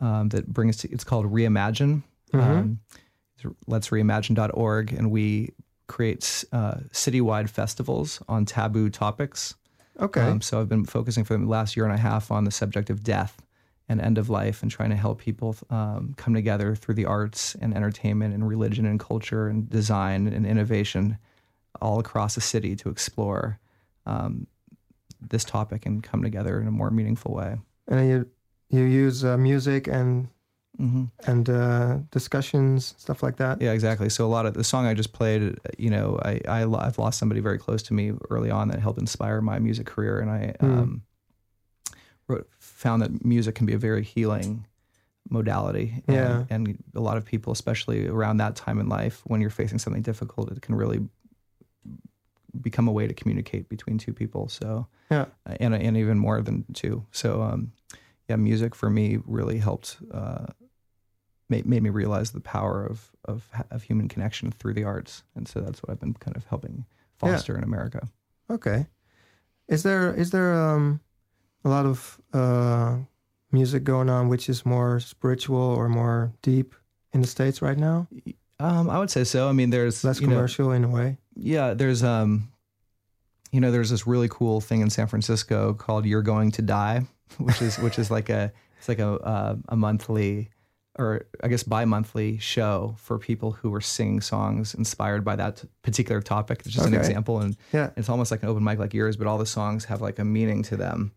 um, 0.00 0.28
that 0.30 0.46
brings. 0.52 0.76
To, 0.78 0.90
it's 0.90 1.04
called 1.04 1.32
Reimagine. 1.32 2.02
Mhm. 2.34 2.58
Um, 2.60 2.80
letsreimagine.org, 3.68 4.92
and 4.92 5.10
we 5.10 5.52
create 5.86 6.44
uh, 6.52 6.76
citywide 6.92 7.50
festivals 7.50 8.22
on 8.28 8.44
taboo 8.46 8.88
topics. 8.88 9.54
Okay. 10.00 10.22
Um, 10.22 10.40
so 10.40 10.60
I've 10.60 10.68
been 10.68 10.84
focusing 10.84 11.24
for 11.24 11.36
the 11.36 11.46
last 11.46 11.76
year 11.76 11.84
and 11.84 11.94
a 11.94 11.98
half 11.98 12.30
on 12.30 12.44
the 12.44 12.50
subject 12.50 12.90
of 12.90 13.04
death 13.04 13.42
and 13.88 14.00
end 14.00 14.16
of 14.16 14.30
life 14.30 14.62
and 14.62 14.70
trying 14.70 14.90
to 14.90 14.96
help 14.96 15.20
people 15.20 15.54
um, 15.68 16.14
come 16.16 16.32
together 16.32 16.74
through 16.74 16.94
the 16.94 17.04
arts 17.04 17.54
and 17.56 17.76
entertainment 17.76 18.32
and 18.32 18.48
religion 18.48 18.86
and 18.86 18.98
culture 18.98 19.46
and 19.46 19.68
design 19.68 20.26
and 20.26 20.46
innovation 20.46 21.18
all 21.82 21.98
across 21.98 22.34
the 22.34 22.40
city 22.40 22.74
to 22.76 22.88
explore 22.88 23.58
um, 24.06 24.46
this 25.20 25.44
topic 25.44 25.84
and 25.84 26.02
come 26.02 26.22
together 26.22 26.60
in 26.60 26.66
a 26.66 26.70
more 26.70 26.90
meaningful 26.90 27.34
way. 27.34 27.58
and 27.88 28.08
you 28.08 28.26
you 28.70 28.82
use 28.84 29.22
uh, 29.24 29.36
music 29.36 29.86
and 29.86 30.28
Mm-hmm. 30.80 31.04
and 31.30 31.48
uh, 31.48 31.98
discussions 32.10 32.94
stuff 32.98 33.22
like 33.22 33.36
that. 33.36 33.62
Yeah, 33.62 33.72
exactly. 33.72 34.08
So 34.08 34.26
a 34.26 34.32
lot 34.36 34.44
of 34.44 34.54
the 34.54 34.64
song 34.64 34.86
I 34.86 34.94
just 34.94 35.12
played, 35.12 35.56
you 35.78 35.88
know, 35.88 36.18
I, 36.24 36.40
I 36.48 36.62
I've 36.64 36.98
lost 36.98 37.18
somebody 37.18 37.40
very 37.40 37.58
close 37.58 37.82
to 37.84 37.94
me 37.94 38.12
early 38.28 38.50
on 38.50 38.68
that 38.68 38.80
helped 38.80 38.98
inspire 38.98 39.40
my 39.40 39.58
music 39.60 39.86
career, 39.86 40.18
and 40.18 40.30
I 40.30 40.54
Mm. 40.60 40.64
um, 40.78 41.02
wrote, 42.26 42.48
found 42.58 43.02
that 43.02 43.24
music 43.24 43.54
can 43.54 43.66
be 43.66 43.74
a 43.74 43.78
very 43.78 44.02
healing 44.02 44.66
modality. 45.30 46.02
And, 46.08 46.16
Yeah. 46.16 46.44
and 46.50 46.82
a 46.94 47.00
lot 47.00 47.16
of 47.16 47.24
people, 47.24 47.52
especially 47.52 48.08
around 48.08 48.38
that 48.38 48.56
time 48.56 48.80
in 48.80 48.88
life, 48.88 49.22
when 49.26 49.40
you're 49.40 49.50
facing 49.50 49.78
something 49.78 50.02
difficult, 50.02 50.50
it 50.50 50.60
can 50.60 50.74
really 50.74 51.00
become 52.60 52.88
a 52.88 52.92
way 52.92 53.06
to 53.06 53.14
communicate 53.14 53.68
between 53.68 53.98
two 53.98 54.12
people. 54.12 54.48
So 54.48 54.86
Yeah. 55.10 55.26
and 55.46 55.74
and 55.74 55.96
even 55.96 56.18
more 56.18 56.40
than 56.42 56.64
two. 56.72 57.04
So 57.12 57.42
um, 57.42 57.72
yeah, 58.28 58.36
music 58.36 58.74
for 58.74 58.90
me 58.90 59.18
really 59.24 59.58
helped. 59.58 59.98
Uh, 60.10 60.46
made, 61.48 61.66
made 61.66 61.82
me 61.82 61.90
realize 61.90 62.30
the 62.30 62.40
power 62.40 62.84
of, 62.84 63.10
of 63.24 63.48
of 63.70 63.82
human 63.82 64.08
connection 64.08 64.50
through 64.50 64.74
the 64.74 64.84
arts, 64.84 65.22
and 65.34 65.46
so 65.48 65.60
that's 65.60 65.82
what 65.82 65.90
I've 65.90 66.00
been 66.00 66.14
kind 66.14 66.36
of 66.36 66.44
helping 66.46 66.84
foster 67.16 67.56
in 67.56 67.64
America. 67.64 68.08
Okay. 68.50 68.86
Is 69.68 69.82
there 69.82 70.12
is 70.14 70.30
there 70.30 70.54
um, 70.54 71.00
a 71.64 71.68
lot 71.68 71.86
of 71.86 72.20
uh, 72.32 72.96
music 73.52 73.84
going 73.84 74.10
on 74.10 74.28
which 74.28 74.48
is 74.48 74.66
more 74.66 75.00
spiritual 75.00 75.56
or 75.58 75.88
more 75.88 76.32
deep 76.42 76.74
in 77.12 77.20
the 77.20 77.26
states 77.26 77.62
right 77.62 77.78
now? 77.78 78.06
Um, 78.60 78.90
I 78.90 78.98
would 78.98 79.10
say 79.10 79.24
so. 79.24 79.48
I 79.48 79.52
mean, 79.52 79.70
there's 79.70 80.04
Less 80.04 80.20
you 80.20 80.26
know, 80.26 80.34
commercial 80.34 80.70
in 80.72 80.84
a 80.84 80.88
way. 80.88 81.18
yeah, 81.34 81.74
there's 81.74 82.02
um, 82.02 82.50
you 83.52 83.60
know, 83.60 83.70
there's 83.70 83.90
this 83.90 84.06
really 84.06 84.28
cool 84.30 84.60
thing 84.60 84.80
in 84.80 84.90
San 84.90 85.06
Francisco 85.06 85.74
called 85.74 86.06
"You're 86.06 86.22
Going 86.22 86.50
to 86.52 86.62
Die," 86.62 87.06
which 87.38 87.62
is 87.62 87.78
which 87.78 87.98
is 87.98 88.10
like 88.10 88.28
a 88.28 88.52
it's 88.78 88.88
like 88.88 88.98
a 88.98 89.12
uh, 89.12 89.56
a 89.68 89.76
monthly 89.76 90.50
or 90.98 91.26
I 91.42 91.48
guess 91.48 91.62
bi-monthly 91.64 92.38
show 92.38 92.94
for 92.98 93.18
people 93.18 93.52
who 93.52 93.70
were 93.70 93.80
singing 93.80 94.20
songs 94.20 94.74
inspired 94.74 95.24
by 95.24 95.36
that 95.36 95.64
particular 95.82 96.20
topic. 96.20 96.60
It's 96.64 96.74
just 96.74 96.86
an 96.86 96.94
example, 96.94 97.40
and 97.40 97.56
Yeah. 97.72 97.90
it's 97.96 98.08
almost 98.08 98.30
like 98.30 98.42
an 98.42 98.48
open 98.48 98.62
mic 98.64 98.78
like 98.78 98.94
yours, 98.94 99.16
but 99.16 99.26
all 99.26 99.38
the 99.38 99.46
songs 99.46 99.86
have 99.86 100.00
like 100.00 100.18
a 100.18 100.24
meaning 100.24 100.62
to 100.64 100.76
them. 100.76 101.12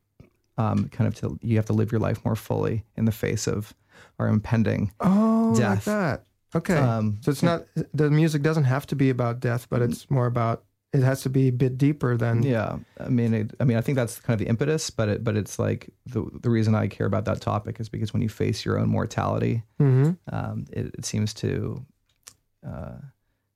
Um, 0.59 0.89
kind 0.89 1.07
of 1.07 1.13
to 1.21 1.37
you 1.43 1.57
have 1.57 1.67
to 1.67 1.73
live 1.73 1.91
your 1.91 2.01
life 2.01 2.25
more 2.25 2.35
fully 2.35 2.83
in 2.95 3.05
the 3.05 3.11
face 3.11 3.47
of 3.47 3.75
our 4.17 4.27
impending. 4.27 4.91
Oh, 4.99 5.49
like 5.53 5.59
Death. 5.59 5.85
that. 5.85 6.23
Okay. 6.55 6.77
Um, 6.77 7.17
so 7.21 7.29
it's 7.29 7.43
not 7.43 7.65
the 7.93 8.09
music 8.09 8.41
doesn't 8.41 8.63
have 8.63 8.87
to 8.87 8.95
be 8.95 9.11
about 9.11 9.39
death, 9.39 9.67
but 9.69 9.81
it's 9.83 10.09
more 10.09 10.25
about 10.25 10.63
it 10.97 11.03
has 11.03 11.21
to 11.21 11.29
be 11.29 11.47
a 11.47 11.51
bit 11.51 11.77
deeper 11.77 12.17
than 12.17 12.43
Yeah, 12.43 12.79
I 12.99 13.09
mean, 13.09 13.33
it, 13.33 13.51
I 13.59 13.63
mean, 13.63 13.77
I 13.77 13.81
think 13.81 13.95
that's 13.95 14.19
kind 14.19 14.33
of 14.33 14.39
the 14.43 14.49
impetus, 14.49 14.89
but 14.89 15.09
it, 15.09 15.23
but 15.23 15.37
it's 15.37 15.59
like 15.59 15.89
the 16.05 16.25
the 16.41 16.49
reason 16.49 16.75
I 16.75 16.87
care 16.87 17.07
about 17.07 17.25
that 17.25 17.41
topic 17.41 17.79
is 17.79 17.89
because 17.89 18.13
when 18.13 18.21
you 18.21 18.29
face 18.29 18.65
your 18.65 18.77
own 18.79 18.89
mortality, 18.89 19.63
hmm 19.79 20.11
um, 20.31 20.65
it, 20.73 20.93
it 20.97 21.05
seems 21.05 21.33
to 21.35 21.85
uh, 22.67 22.97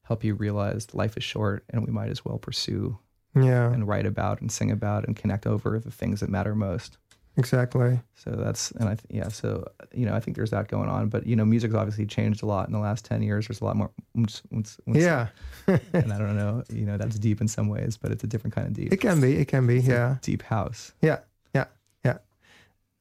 help 0.03 0.23
you 0.23 0.35
realize 0.35 0.93
life 0.93 1.17
is 1.17 1.23
short, 1.23 1.65
and 1.69 1.85
we 1.85 1.91
might 1.91 2.09
as 2.09 2.23
well 2.23 2.37
pursue 2.37 2.97
Yeah, 3.35 3.71
and 3.73 3.87
write 3.87 4.05
about 4.05 4.41
and 4.41 4.51
sing 4.51 4.71
about 4.71 5.05
and 5.05 5.15
connect 5.15 5.45
over 5.47 5.79
the 5.79 5.91
things 5.91 6.19
that 6.19 6.29
matter 6.29 6.55
most. 6.55 6.97
Exactly. 7.41 7.99
So 8.15 8.31
that's 8.31 8.71
and 8.71 8.85
I 8.87 8.95
th- 8.95 9.05
yeah. 9.09 9.27
So 9.29 9.67
you 9.93 10.05
know, 10.05 10.13
I 10.15 10.19
think 10.21 10.37
there's 10.37 10.51
that 10.51 10.67
going 10.67 10.89
on, 10.89 11.09
but 11.09 11.25
you 11.27 11.35
know, 11.35 11.43
music's 11.45 11.73
obviously 11.75 12.05
changed 12.05 12.43
a 12.43 12.45
lot 12.45 12.67
in 12.67 12.73
the 12.73 12.79
last 12.79 13.03
ten 13.05 13.21
years. 13.21 13.47
There's 13.47 13.61
a 13.61 13.65
lot 13.65 13.75
more. 13.75 13.91
oomph, 14.17 14.41
oomph, 14.53 14.79
oomph. 14.87 14.97
Yeah, 14.97 15.27
and 15.67 16.13
I 16.13 16.17
don't 16.17 16.37
know. 16.37 16.63
You 16.71 16.85
know, 16.85 16.97
that's 16.97 17.17
deep 17.19 17.41
in 17.41 17.47
some 17.47 17.67
ways, 17.67 17.97
but 17.97 18.11
it's 18.11 18.23
a 18.23 18.27
different 18.27 18.55
kind 18.55 18.67
of 18.67 18.73
deep. 18.73 18.93
it 18.93 18.97
can 19.01 19.19
be. 19.19 19.35
It 19.37 19.47
can 19.47 19.67
be. 19.67 19.77
It's 19.77 19.87
Yeah, 19.87 20.17
deep 20.21 20.43
house. 20.43 20.93
yeah, 21.01 21.19
yeah, 21.53 21.65
yeah. 22.05 22.17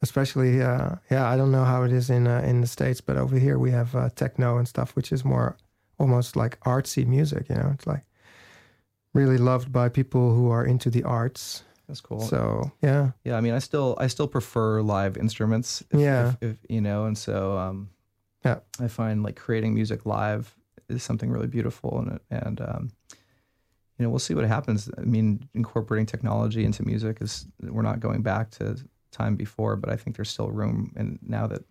Especially, 0.03 0.63
uh, 0.63 0.97
yeah. 1.11 1.29
I 1.29 1.37
don't 1.37 1.53
know 1.53 1.65
how 1.65 1.83
it 1.85 1.93
is 1.93 2.09
in 2.11 2.27
uh, 2.27 2.43
in 2.47 2.61
the 2.63 2.67
states, 2.67 3.01
but 3.01 3.17
over 3.17 3.39
here 3.39 3.59
we 3.59 3.71
have 3.71 3.95
uh, 3.95 4.09
techno 4.17 4.59
and 4.59 4.67
stuff, 4.67 4.97
which 4.97 5.13
is 5.13 5.25
more 5.25 5.57
almost 5.99 6.37
like 6.37 6.59
artsy 6.61 7.07
music. 7.07 7.49
You 7.51 7.57
know, 7.57 7.71
it's 7.75 7.87
like 7.87 8.05
really 9.15 9.39
loved 9.39 9.71
by 9.73 9.89
people 9.89 10.35
who 10.35 10.51
are 10.51 10.65
into 10.65 10.89
the 10.91 11.03
arts. 11.05 11.65
That's 11.91 12.01
cool. 12.01 12.21
So 12.21 12.71
yeah, 12.83 13.11
yeah, 13.25 13.37
I 13.37 13.41
mean, 13.41 13.53
I 13.53 13.59
still 13.59 13.97
I 13.99 14.07
still 14.07 14.29
prefer 14.29 14.81
live 14.81 15.17
instruments. 15.17 15.83
If, 15.91 15.99
Yeah. 15.99 16.29
if, 16.41 16.51
if, 16.51 16.57
you 16.69 16.81
know, 16.81 17.05
and 17.07 17.19
so 17.19 17.59
um, 17.59 17.91
Yeah. 18.45 18.61
I 18.79 18.87
find 18.87 19.25
like 19.25 19.35
creating 19.35 19.75
music 19.75 20.07
live 20.07 20.55
is 20.89 21.03
something 21.03 21.31
really 21.31 21.49
beautiful, 21.49 21.99
and 21.99 22.21
and 22.31 22.61
um, 22.61 22.91
you 23.99 24.05
know, 24.05 24.11
we'll 24.11 24.21
see 24.21 24.35
what 24.35 24.45
happens. 24.45 24.89
I 24.97 25.01
mean, 25.03 25.49
incorporating 25.53 26.07
technology 26.07 26.65
into 26.65 26.85
music 26.87 27.19
is 27.21 27.47
we're 27.61 27.83
not 27.83 27.99
going 27.99 28.23
back 28.23 28.51
to 28.53 28.77
time 29.11 29.35
before, 29.35 29.75
but 29.75 29.91
I 29.91 29.97
think 29.97 30.15
there's 30.17 30.31
still 30.31 30.51
room, 30.53 30.93
and 30.97 31.19
now 31.23 31.49
that 31.49 31.65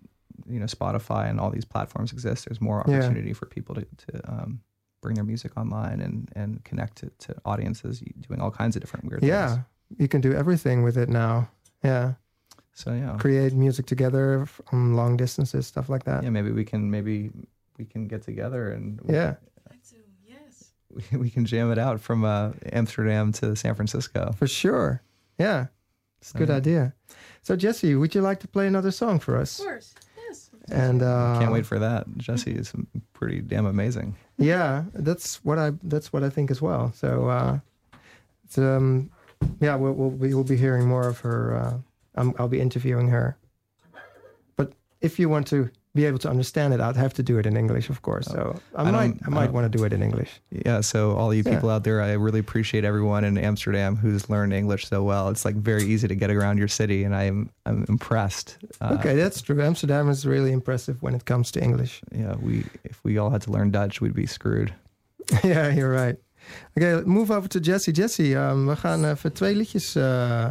you 0.49 0.59
know 0.59 0.65
Spotify 0.65 1.29
and 1.29 1.39
all 1.39 1.49
these 1.49 1.65
platforms 1.65 2.11
exist, 2.11 2.45
there's 2.45 2.59
more 2.59 2.83
Yeah. 2.85 2.97
opportunity 2.97 3.31
for 3.31 3.45
people 3.45 3.75
to 3.75 3.85
to 4.07 4.31
um, 4.33 4.59
bring 5.01 5.15
their 5.15 5.23
music 5.23 5.55
online 5.57 6.01
and 6.01 6.29
and 6.35 6.61
connect 6.65 6.97
to, 6.97 7.09
to 7.19 7.35
audiences 7.45 8.03
doing 8.27 8.41
all 8.41 8.51
kinds 8.51 8.75
of 8.75 8.81
different 8.81 9.05
weird 9.05 9.21
things. 9.21 9.29
yeah. 9.29 9.47
things. 9.55 9.65
You 9.97 10.07
can 10.07 10.21
do 10.21 10.33
everything 10.33 10.83
with 10.83 10.97
it 10.97 11.09
now. 11.09 11.49
Yeah, 11.83 12.13
So 12.73 12.93
yeah, 12.93 13.15
create 13.19 13.53
music 13.53 13.85
together 13.85 14.45
from 14.45 14.93
long 14.95 15.17
distances, 15.17 15.65
stuff 15.67 15.89
like 15.89 16.03
that. 16.03 16.23
yeah, 16.23 16.29
maybe 16.29 16.51
we 16.51 16.65
can 16.65 16.91
maybe 16.91 17.31
we 17.77 17.85
can 17.85 18.07
get 18.07 18.21
together 18.23 18.71
and 18.71 18.99
we, 19.01 19.13
Yeah, 19.15 19.35
Yes. 20.27 20.71
we, 20.89 21.17
we 21.23 21.29
can 21.29 21.45
jam 21.45 21.71
it 21.71 21.77
out 21.79 22.01
from 22.01 22.23
uh, 22.25 22.51
Amsterdam 22.73 23.31
to 23.33 23.55
San 23.55 23.75
Francisco. 23.75 24.33
for 24.37 24.47
sure. 24.47 25.01
Yeah, 25.37 25.67
it's 26.21 26.33
a 26.35 26.37
good 26.37 26.49
So, 26.49 26.55
idea. 26.55 26.93
So 27.41 27.55
Jesse, 27.55 27.95
would 27.95 28.13
you 28.13 28.21
like 28.21 28.39
to 28.41 28.47
play 28.47 28.67
another 28.67 28.91
song 28.91 29.19
for 29.19 29.37
us? 29.37 29.59
Of 29.59 29.65
course. 29.65 29.95
Yes. 30.27 30.49
And 30.69 31.01
uh, 31.01 31.39
Can't 31.39 31.51
wait 31.53 31.65
for 31.65 31.79
that. 31.79 32.05
Jesse 32.17 32.51
is 32.51 32.73
pretty 33.13 33.39
damn 33.41 33.65
amazing. 33.65 34.15
Yeah, 34.37 34.83
that's 34.93 35.43
what 35.45 35.57
I 35.57 35.71
that's 35.83 36.11
what 36.13 36.23
I 36.23 36.29
think 36.29 36.51
as 36.51 36.61
well. 36.61 36.91
So, 36.93 37.29
uh, 37.29 37.59
it's, 38.43 38.57
um, 38.57 39.09
yeah, 39.59 39.75
we'll, 39.75 39.93
we'll 39.93 40.09
we 40.09 40.33
will 40.33 40.43
be 40.43 40.57
hearing 40.57 40.87
more 40.87 41.07
of 41.07 41.19
her. 41.19 41.55
Uh, 41.55 41.77
I'm, 42.15 42.33
I'll 42.39 42.47
be 42.47 42.59
interviewing 42.61 43.07
her. 43.09 43.37
But 44.55 44.73
if 45.01 45.19
you 45.19 45.29
want 45.29 45.47
to 45.47 45.69
be 45.95 46.05
able 46.05 46.19
to 46.19 46.29
understand 46.29 46.73
it, 46.73 46.79
I'd 46.79 46.95
have 46.95 47.13
to 47.15 47.23
do 47.23 47.39
it 47.39 47.45
in 47.47 47.57
English, 47.57 47.89
of 47.89 48.01
course. 48.03 48.27
So 48.27 48.59
I, 48.75 48.83
I 48.83 48.91
might 48.91 49.13
I 49.23 49.27
I 49.27 49.29
might 49.29 49.51
want 49.51 49.71
to 49.71 49.75
do 49.77 49.83
it 49.85 49.91
in 49.93 50.03
English. 50.03 50.39
Yeah, 50.51 50.81
so 50.81 51.15
all 51.15 51.33
you 51.33 51.43
Yeah. 51.45 51.55
people 51.55 51.69
out 51.69 51.83
there, 51.83 52.01
I 52.01 52.11
really 52.13 52.39
appreciate 52.39 52.83
everyone 52.85 53.23
in 53.23 53.37
Amsterdam 53.37 53.95
who's 53.95 54.29
learned 54.29 54.53
English 54.53 54.87
so 54.87 55.03
well. 55.03 55.29
It's 55.29 55.45
like 55.45 55.55
very 55.55 55.83
easy 55.85 56.07
to 56.07 56.15
get 56.15 56.29
around 56.29 56.57
your 56.57 56.67
city, 56.67 57.03
and 57.03 57.15
I'm 57.15 57.49
I'm 57.65 57.85
impressed. 57.89 58.57
Uh, 58.81 58.97
okay, 58.99 59.15
that's 59.15 59.41
true. 59.41 59.61
Amsterdam 59.61 60.09
is 60.09 60.25
really 60.25 60.51
impressive 60.51 61.01
when 61.01 61.15
it 61.15 61.25
comes 61.25 61.51
to 61.51 61.63
English. 61.63 62.01
Yeah, 62.11 62.35
we 62.35 62.65
if 62.83 63.03
we 63.03 63.17
all 63.17 63.29
had 63.31 63.41
to 63.43 63.51
learn 63.51 63.71
Dutch, 63.71 63.99
we'd 63.99 64.13
be 64.13 64.27
screwed. 64.27 64.73
yeah, 65.43 65.69
you're 65.73 65.91
right. 65.91 66.17
Oké, 66.73 67.01
move 67.05 67.35
over 67.35 67.49
to 67.49 67.59
Jesse. 67.59 67.91
Jesse, 67.91 68.35
um, 68.35 68.67
we 68.67 68.75
gaan 68.75 69.05
even 69.05 69.33
twee 69.33 69.55
liedjes... 69.55 69.95
eh, 69.95 70.45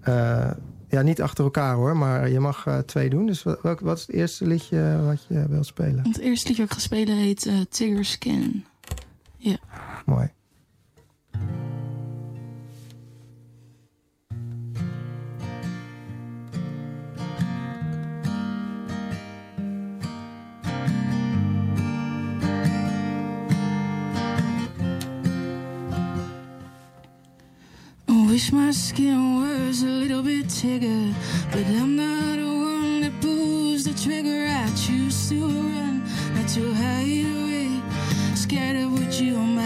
eh, 0.00 0.50
ja, 0.88 1.02
niet 1.02 1.22
achter 1.22 1.44
elkaar 1.44 1.74
hoor, 1.74 1.96
maar 1.96 2.28
je 2.28 2.40
mag 2.40 2.66
eh, 2.66 2.78
twee 2.78 3.10
doen. 3.10 3.26
Dus 3.26 3.42
wat, 3.42 3.80
wat 3.80 3.96
is 3.96 4.06
het 4.06 4.16
eerste 4.16 4.46
liedje 4.46 5.02
wat 5.04 5.26
je 5.28 5.48
wilt 5.48 5.66
spelen? 5.66 6.02
Het 6.02 6.18
eerste 6.18 6.48
liedje 6.48 6.62
dat 6.62 6.72
ik 6.72 6.78
ga 6.78 6.84
spelen 6.84 7.16
heet 7.16 7.50
Tiger 7.70 8.04
Skin. 8.04 8.64
Mooi. 10.04 10.30
Wish 28.38 28.52
my 28.52 28.70
skin 28.70 29.40
was 29.40 29.82
a 29.82 29.86
little 29.86 30.22
bit 30.22 30.46
tigger, 30.46 31.12
but 31.50 31.66
I'm 31.66 31.96
not 31.96 32.36
the 32.36 32.46
one 32.46 33.00
that 33.00 33.20
pulls 33.20 33.82
the 33.82 33.92
trigger. 33.92 34.46
I 34.46 34.68
choose 34.76 35.28
to 35.30 35.44
run, 35.44 36.04
not 36.36 36.48
to 36.50 36.72
hide 36.72 37.26
away. 37.36 37.68
Scared 38.36 38.76
of 38.76 38.92
what 38.92 39.20
you 39.20 39.36
might 39.38 39.57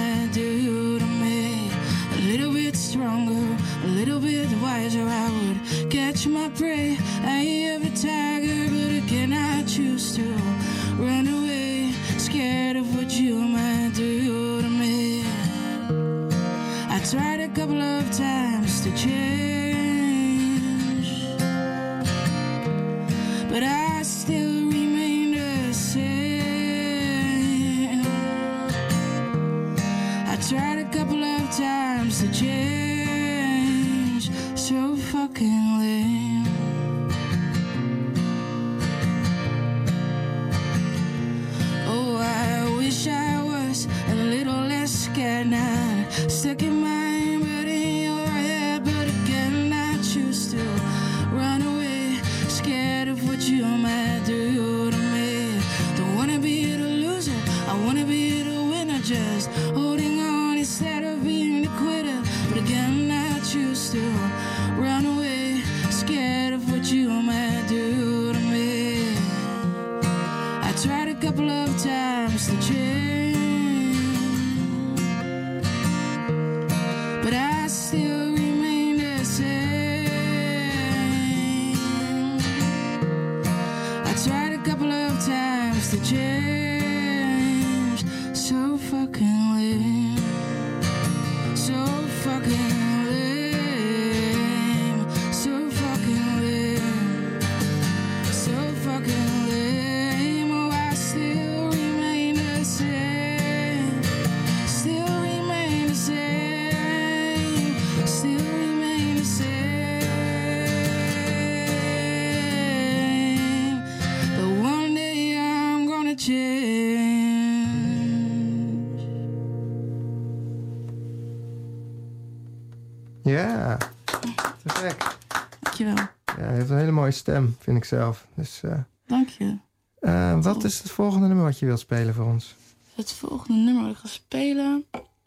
stem, 127.23 127.57
vind 127.59 127.77
ik 127.77 127.85
zelf. 127.85 128.27
Dus, 128.35 128.63
eh, 128.63 128.79
Dank 129.07 129.29
je. 129.29 129.59
eh, 130.01 130.43
wat 130.43 130.65
is 130.65 130.79
het 130.79 130.91
volgende 130.91 131.27
nummer 131.27 131.45
wat 131.45 131.59
je 131.59 131.67
wilt 131.67 131.81
spelen 131.81 132.15
voor 132.15 132.25
ons? 132.25 132.55
Het 132.95 133.13
volgende 133.13 133.61
nummer 133.61 133.83
dat 133.83 133.93
ik 133.93 133.99
ga 133.99 134.07
spelen. 134.09 134.85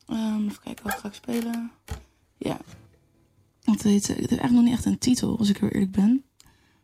Ehm, 0.07 0.45
even 0.45 0.61
kijken, 0.63 0.83
wat 0.83 0.93
ga 0.99 1.07
ik 1.07 1.13
spelen? 1.13 1.71
Ja. 2.37 2.57
Het, 3.63 3.81
heet, 3.83 4.07
het 4.07 4.17
heeft 4.17 4.29
eigenlijk 4.29 4.51
nog 4.53 4.63
niet 4.63 4.73
echt 4.73 4.85
een 4.85 4.97
titel, 4.97 5.37
als 5.37 5.49
ik 5.49 5.57
heel 5.57 5.69
eerlijk 5.69 5.91
ben. 5.91 6.23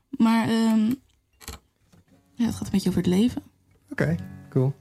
Maar 0.09 0.47
ehm, 0.49 0.93
ja, 2.35 2.45
het 2.45 2.55
gaat 2.55 2.65
een 2.65 2.71
beetje 2.71 2.89
over 2.89 3.01
het 3.01 3.09
leven. 3.11 3.43
Oké, 3.91 4.15
cool. 4.49 4.73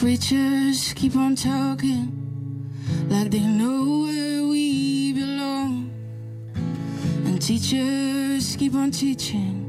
Preachers 0.00 0.94
keep 0.94 1.14
on 1.14 1.36
talking 1.36 2.08
like 3.10 3.30
they 3.30 3.40
know 3.40 4.04
where 4.06 4.48
we 4.48 5.12
belong. 5.12 5.92
And 7.26 7.36
teachers 7.42 8.56
keep 8.56 8.74
on 8.74 8.92
teaching, 8.92 9.60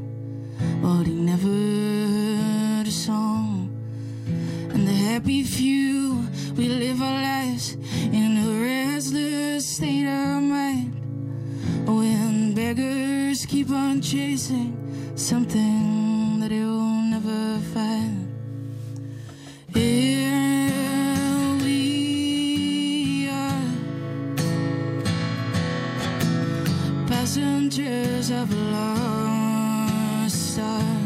but 0.80 1.04
they 1.04 1.10
never 1.10 1.48
heard 1.48 2.86
a 2.86 2.90
song. 2.90 3.76
And 4.72 4.88
the 4.88 4.94
happy 4.94 5.42
few, 5.42 6.26
we 6.56 6.66
live 6.66 7.02
our 7.02 7.12
lives 7.12 7.74
in 8.10 8.38
a 8.38 8.94
restless 8.94 9.66
state 9.66 10.06
of 10.06 10.42
mind. 10.42 10.94
When 11.86 12.54
beggars 12.54 13.44
keep 13.44 13.68
on 13.68 14.00
chasing 14.00 15.12
something 15.14 16.40
that 16.40 16.48
they'll 16.48 17.02
never 17.12 17.60
find. 17.74 18.21
Here 19.74 21.56
we 21.64 23.28
are, 23.28 23.64
passengers 27.08 28.30
of 28.30 28.52
lost 28.70 30.52
star. 30.52 31.01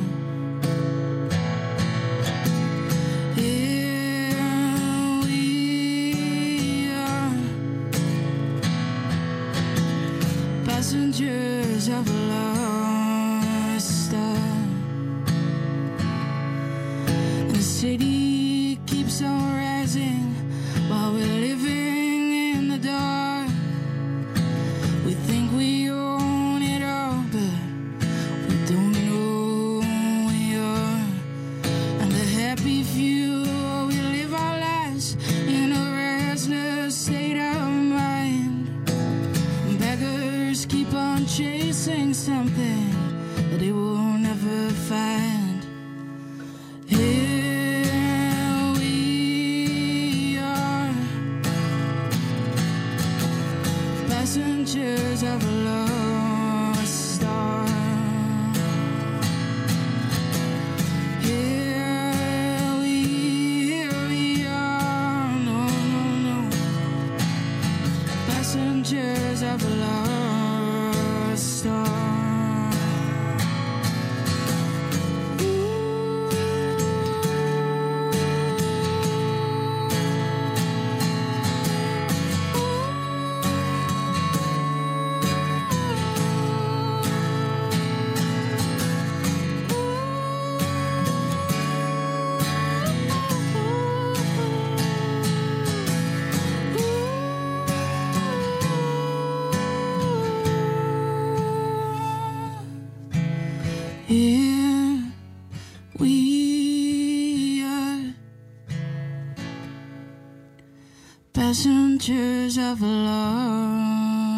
Passengers 111.46 112.58
of 112.58 112.82
a 112.82 112.86
lost 113.06 114.34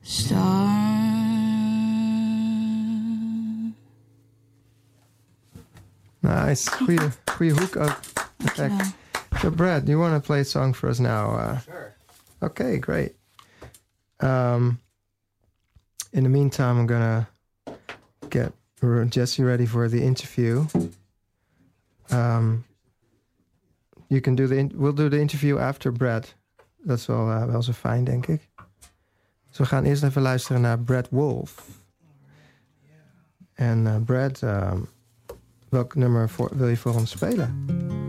star. 0.00 0.68
Nice. 6.22 6.68
Goeie, 6.68 7.10
goeie 7.24 7.50
hoek 7.50 7.76
ook. 7.76 8.00
Perfect. 8.36 8.56
Dankjewel. 8.56 8.94
So, 9.40 9.50
Brad, 9.50 9.84
do 9.84 9.90
you 9.90 9.98
want 9.98 10.14
to 10.14 10.20
play 10.26 10.40
a 10.40 10.44
song 10.44 10.72
for 10.72 10.88
us 10.88 11.00
now? 11.00 11.34
Uh, 11.34 11.58
Sure. 11.58 11.94
okay, 12.42 12.78
great. 12.78 13.16
Um, 14.20 14.78
in 16.12 16.22
the 16.22 16.28
meantime, 16.28 16.78
I'm 16.78 16.86
gonna 16.86 17.26
get 18.30 18.52
Jesse 19.10 19.42
ready 19.42 19.66
for 19.66 19.88
the 19.88 20.00
interview. 20.02 20.66
Um, 22.12 22.64
you 24.06 24.20
can 24.20 24.34
do 24.34 24.46
the. 24.46 24.56
In- 24.56 24.72
we'll 24.74 24.94
do 24.94 25.08
the 25.08 25.18
interview 25.18 25.58
after 25.58 25.92
Brad. 25.92 26.34
Dat 26.82 26.98
is 26.98 27.06
wel, 27.06 27.30
uh, 27.30 27.44
wel 27.44 27.62
zo 27.62 27.72
fijn, 27.72 28.04
denk 28.04 28.26
ik. 28.26 28.48
Dus 29.48 29.58
we 29.58 29.66
gaan 29.66 29.84
eerst 29.84 30.02
even 30.02 30.22
luisteren 30.22 30.60
naar 30.60 30.78
Brad 30.78 31.08
Wolf. 31.10 31.64
En 33.54 33.78
uh, 33.78 33.96
Brad, 34.04 34.40
um, 34.42 34.88
welk 35.68 35.94
nummer 35.94 36.28
voor, 36.28 36.50
wil 36.56 36.68
je 36.68 36.76
voor 36.76 36.94
ons 36.94 37.10
spelen? 37.10 37.64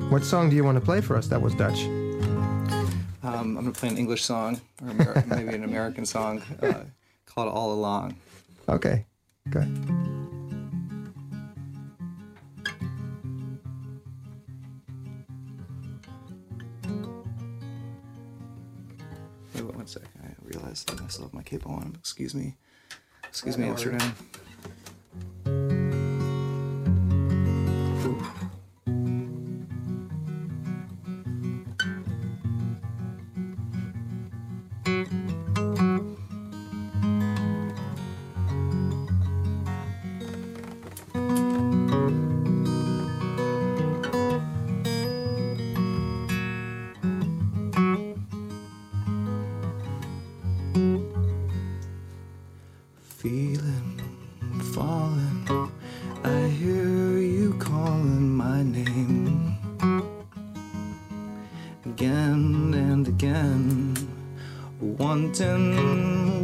What 0.09 0.25
song 0.25 0.49
do 0.49 0.55
you 0.55 0.63
want 0.63 0.77
to 0.77 0.83
play 0.83 1.03
for 1.03 1.17
us? 1.17 1.27
That 1.27 1.41
was 1.41 1.55
Dutch. 1.55 1.85
Um, 1.85 3.33
I'm 3.33 3.53
going 3.53 3.73
to 3.73 3.79
play 3.79 3.89
an 3.89 3.97
English 3.97 4.23
song, 4.23 4.59
or 4.81 5.23
maybe 5.27 5.53
an 5.53 5.63
American 5.63 6.05
song, 6.05 6.41
uh, 6.63 6.73
called 7.33 7.53
All 7.53 7.71
Along. 7.71 8.15
Okay, 8.67 9.05
good. 9.49 10.16
I 20.87 21.03
I 21.03 21.07
still 21.07 21.23
have 21.25 21.33
my 21.33 21.41
capo 21.43 21.69
on. 21.69 21.95
Excuse 21.99 22.35
me. 22.35 22.55
Excuse 23.23 23.57
me, 23.57 23.67
Amsterdam. 23.67 24.13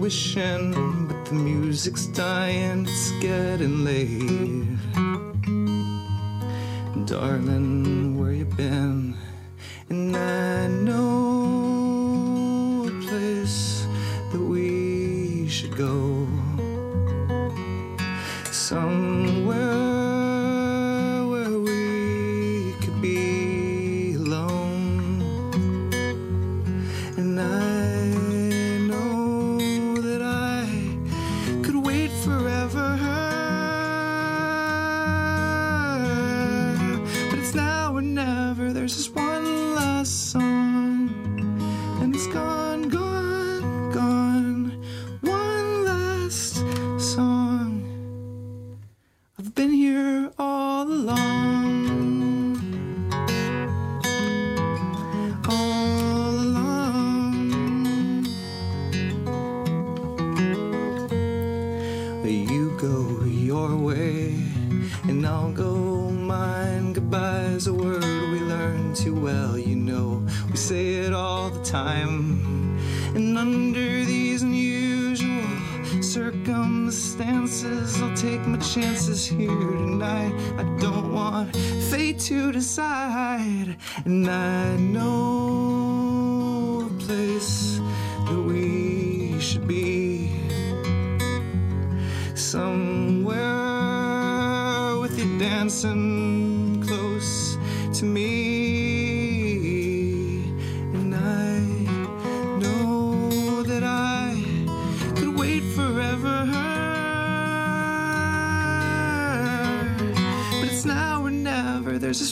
Wishing, 0.03 1.07
but 1.07 1.23
the 1.27 1.33
music's 1.33 2.07
dying, 2.07 2.81
it's 2.85 3.11
getting 3.21 3.85
late. 3.85 4.77
Darling, 7.05 8.19
where 8.19 8.33
you 8.33 8.43
been? 8.43 9.15
And 9.87 10.13
I 10.13 10.67
know 10.67 11.12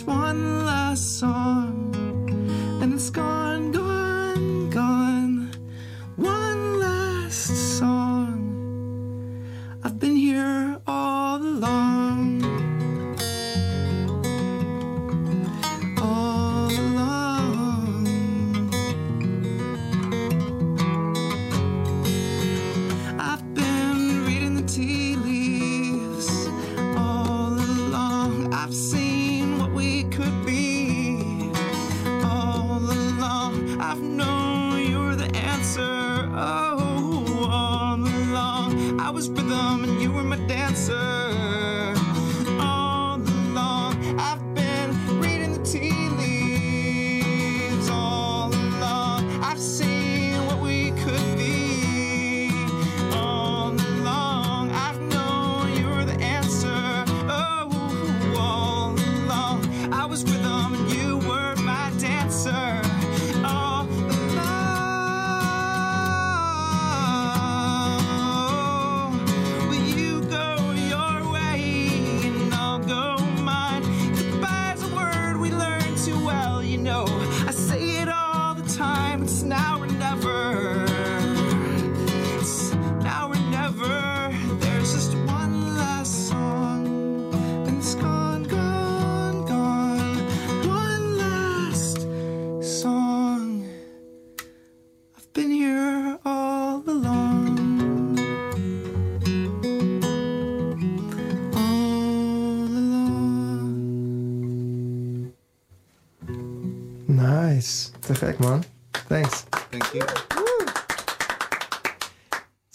one 0.06 0.63
last 0.63 1.17
song, 1.17 1.96
and 2.84 2.94
it's 2.94 3.10
gone, 3.10 3.51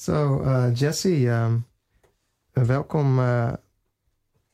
Zo, 0.06 0.40
eh, 0.42 0.64
Jesse, 0.74 1.28
ehm, 1.30 1.56
welkom 2.66 3.18
eh, 3.18 3.48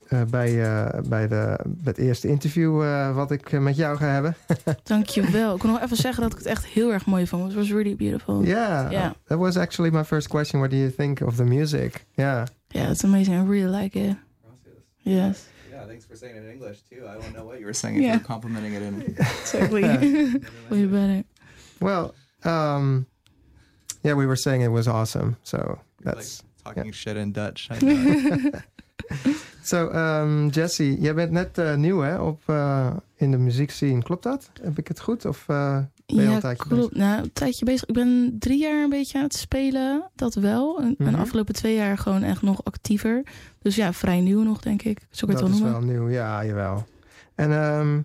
eh, 0.08 0.22
bij, 0.30 0.62
eh, 0.64 1.00
bij 1.08 1.28
de, 1.28 1.58
het 1.84 1.98
eerste 1.98 2.28
interview 2.28 2.82
eh, 2.82 3.14
wat 3.14 3.30
ik 3.30 3.60
met 3.60 3.76
jou 3.76 3.96
ga 3.96 4.06
hebben. 4.06 4.36
Dankjewel. 4.82 5.54
Ik 5.56 5.62
wil 5.62 5.70
nog 5.70 5.80
even 5.82 5.96
zeggen 5.96 6.22
dat 6.22 6.32
ik 6.32 6.38
het 6.38 6.46
echt 6.46 6.66
heel 6.66 6.92
erg 6.92 7.06
mooi 7.06 7.26
vond. 7.26 7.50
It 7.50 7.56
was 7.56 7.70
really 7.70 7.96
beautiful. 7.96 8.44
Yeah, 8.44 8.90
Yeah. 8.90 9.10
that 9.26 9.38
was 9.38 9.56
actually 9.56 9.90
my 9.90 10.04
first 10.04 10.28
question. 10.28 10.60
What 10.60 10.70
do 10.72 10.78
you 10.78 10.92
think 10.92 11.20
of 11.20 11.36
the 11.36 11.44
music? 11.44 12.04
Yeah. 12.14 12.46
Yeah, 12.68 12.90
it's 12.90 13.04
amazing. 13.04 13.36
I 13.42 13.48
really 13.48 13.76
like 13.82 13.98
it. 13.98 14.16
Yes. 14.96 15.44
Yeah, 15.70 15.86
thanks 15.86 16.04
for 16.04 16.16
saying 16.16 16.36
it 16.36 16.42
in 16.44 16.50
English 16.50 16.78
too. 16.90 16.96
I 17.06 17.20
don't 17.22 17.32
know 17.34 17.44
what 17.46 17.56
you 17.58 17.64
were 17.64 17.74
saying 17.74 17.96
if 17.96 18.02
Yeah. 18.02 18.12
you 18.12 18.18
were 18.20 18.26
complimenting 18.26 18.74
it 18.74 18.82
in. 18.82 19.02
Exactly. 19.42 19.82
Way 20.70 20.86
better. 20.86 21.24
Well, 21.78 22.14
um, 22.44 23.06
yeah, 24.02 24.16
we 24.18 24.24
were 24.24 24.36
saying 24.36 24.62
it 24.62 24.70
was 24.70 24.86
awesome. 24.86 25.36
So 25.42 25.78
that's 26.04 26.42
like 26.64 26.74
talking 26.74 26.94
shit 26.94 27.16
in 27.16 27.32
Dutch. 27.32 27.68
I 27.70 27.78
know. 27.84 28.50
So, 29.64 29.90
um, 29.92 30.48
Jesse, 30.48 31.00
jij 31.00 31.14
bent 31.14 31.30
net 31.30 31.58
eh, 31.58 31.74
nieuw 31.74 32.00
hè, 32.00 32.18
op, 32.18 32.40
eh, 32.46 32.90
in 33.16 33.30
de 33.30 33.36
muziekscene. 33.38 34.02
Klopt 34.02 34.22
dat? 34.22 34.50
Heb 34.62 34.78
ik 34.78 34.88
het 34.88 35.00
goed? 35.00 35.24
Of 35.24 35.44
eh, 35.48 35.76
ben 36.06 36.16
je 36.16 36.20
al 36.20 36.22
Ja, 36.28 36.34
een 36.34 36.40
tijdje 36.40 36.68
klopt. 36.68 36.96
Nou, 36.96 37.22
een 37.22 37.32
tijdje 37.32 37.64
bezig. 37.64 37.88
Ik 37.88 37.94
ben 37.94 38.36
drie 38.38 38.58
jaar 38.60 38.82
een 38.82 38.88
beetje 38.90 39.18
aan 39.18 39.24
het 39.24 39.34
spelen. 39.34 40.10
Dat 40.14 40.34
wel. 40.34 40.78
En, 40.80 40.84
en 40.84 40.94
Mhm. 40.98 41.10
de 41.12 41.16
afgelopen 41.18 41.54
twee 41.54 41.74
jaar 41.74 41.98
gewoon 41.98 42.22
echt 42.22 42.42
nog 42.42 42.64
actiever. 42.64 43.22
Dus 43.58 43.74
ja, 43.76 43.92
vrij 43.92 44.20
nieuw 44.20 44.42
nog, 44.42 44.60
denk 44.60 44.82
ik. 44.82 44.98
Zou 45.10 45.30
ik 45.32 45.36
dat 45.38 45.46
het 45.46 45.56
is 45.56 45.62
wel 45.62 45.70
noemen? 45.70 45.88
wel 45.96 45.96
nieuw, 46.06 46.08
ja, 46.14 46.44
jawel. 46.44 46.86
En 47.34 47.52
ehm, 47.52 48.00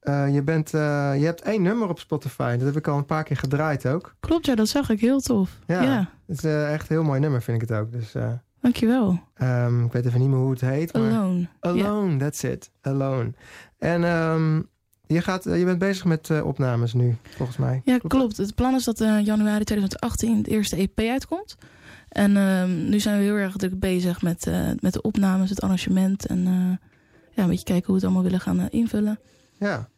eh, 0.00 0.34
je, 0.34 0.42
bent, 0.42 0.74
eh, 0.74 1.12
je 1.18 1.24
hebt 1.24 1.40
één 1.42 1.62
nummer 1.62 1.88
op 1.88 1.98
Spotify. 1.98 2.56
Dat 2.56 2.66
heb 2.66 2.76
ik 2.76 2.88
al 2.88 2.98
een 2.98 3.04
paar 3.06 3.24
keer 3.24 3.36
gedraaid 3.36 3.86
ook. 3.86 4.14
Klopt, 4.20 4.46
ja, 4.46 4.54
dat 4.54 4.68
zag 4.68 4.90
ik. 4.90 5.00
Heel 5.00 5.20
tof. 5.20 5.58
Ja. 5.66 5.82
Ja, 5.82 6.10
Het 6.26 6.36
is 6.36 6.44
eh, 6.44 6.72
echt 6.72 6.90
een 6.90 6.96
heel 6.96 7.04
mooi 7.04 7.20
nummer, 7.20 7.42
vind 7.42 7.62
ik 7.62 7.68
het 7.68 7.78
ook. 7.78 7.92
Dus 7.92 8.14
dankjewel. 8.60 9.20
ehm, 9.34 9.84
ik 9.84 9.92
weet 9.92 10.06
even 10.06 10.20
niet 10.20 10.28
meer 10.28 10.38
hoe 10.38 10.50
het 10.50 10.60
heet. 10.60 10.92
Maar 10.92 11.02
Alone. 11.12 11.48
Ja. 11.60 11.68
Alone, 11.70 12.16
that's 12.16 12.42
it. 12.42 12.70
Alone. 12.80 13.32
En 13.78 14.04
ehm, 14.04 14.62
je, 15.06 15.20
gaat, 15.20 15.44
je 15.44 15.64
bent 15.64 15.78
bezig 15.78 16.04
met 16.04 16.42
opnames 16.42 16.92
nu, 16.92 17.16
volgens 17.36 17.58
mij. 17.58 17.80
Ja, 17.84 17.98
klopt. 17.98 18.36
Het 18.36 18.54
plan 18.54 18.74
is 18.74 18.84
dat 18.84 19.00
in 19.00 19.24
januari 19.24 19.64
2018 19.64 20.36
het 20.36 20.46
eerste 20.46 20.76
EP 20.76 20.98
uitkomt. 20.98 21.56
En 22.08 22.36
ehm, 22.36 22.88
nu 22.88 23.00
zijn 23.00 23.18
we 23.18 23.24
heel 23.24 23.34
erg 23.34 23.56
druk 23.56 23.78
bezig 23.78 24.22
met, 24.22 24.50
met 24.80 24.92
de 24.92 25.02
opnames, 25.02 25.50
het 25.50 25.60
arrangement. 25.60 26.26
En 26.26 26.44
ja, 27.34 27.42
een 27.42 27.48
beetje 27.48 27.64
kijken 27.64 27.86
hoe 27.86 27.94
we 27.94 28.00
het 28.00 28.04
allemaal 28.04 28.22
willen 28.22 28.40
gaan 28.40 28.68
invullen. 28.68 29.18
Ja. 29.60 29.88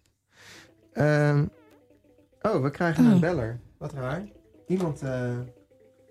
Ehm, 0.92 1.44
oh, 2.42 2.62
we 2.62 2.70
krijgen 2.70 3.04
een 3.04 3.14
Oh. 3.14 3.20
beller. 3.20 3.60
Wat 3.78 3.92
raar. 3.92 4.22
Iemand 4.66 5.02
eh, 5.02 5.30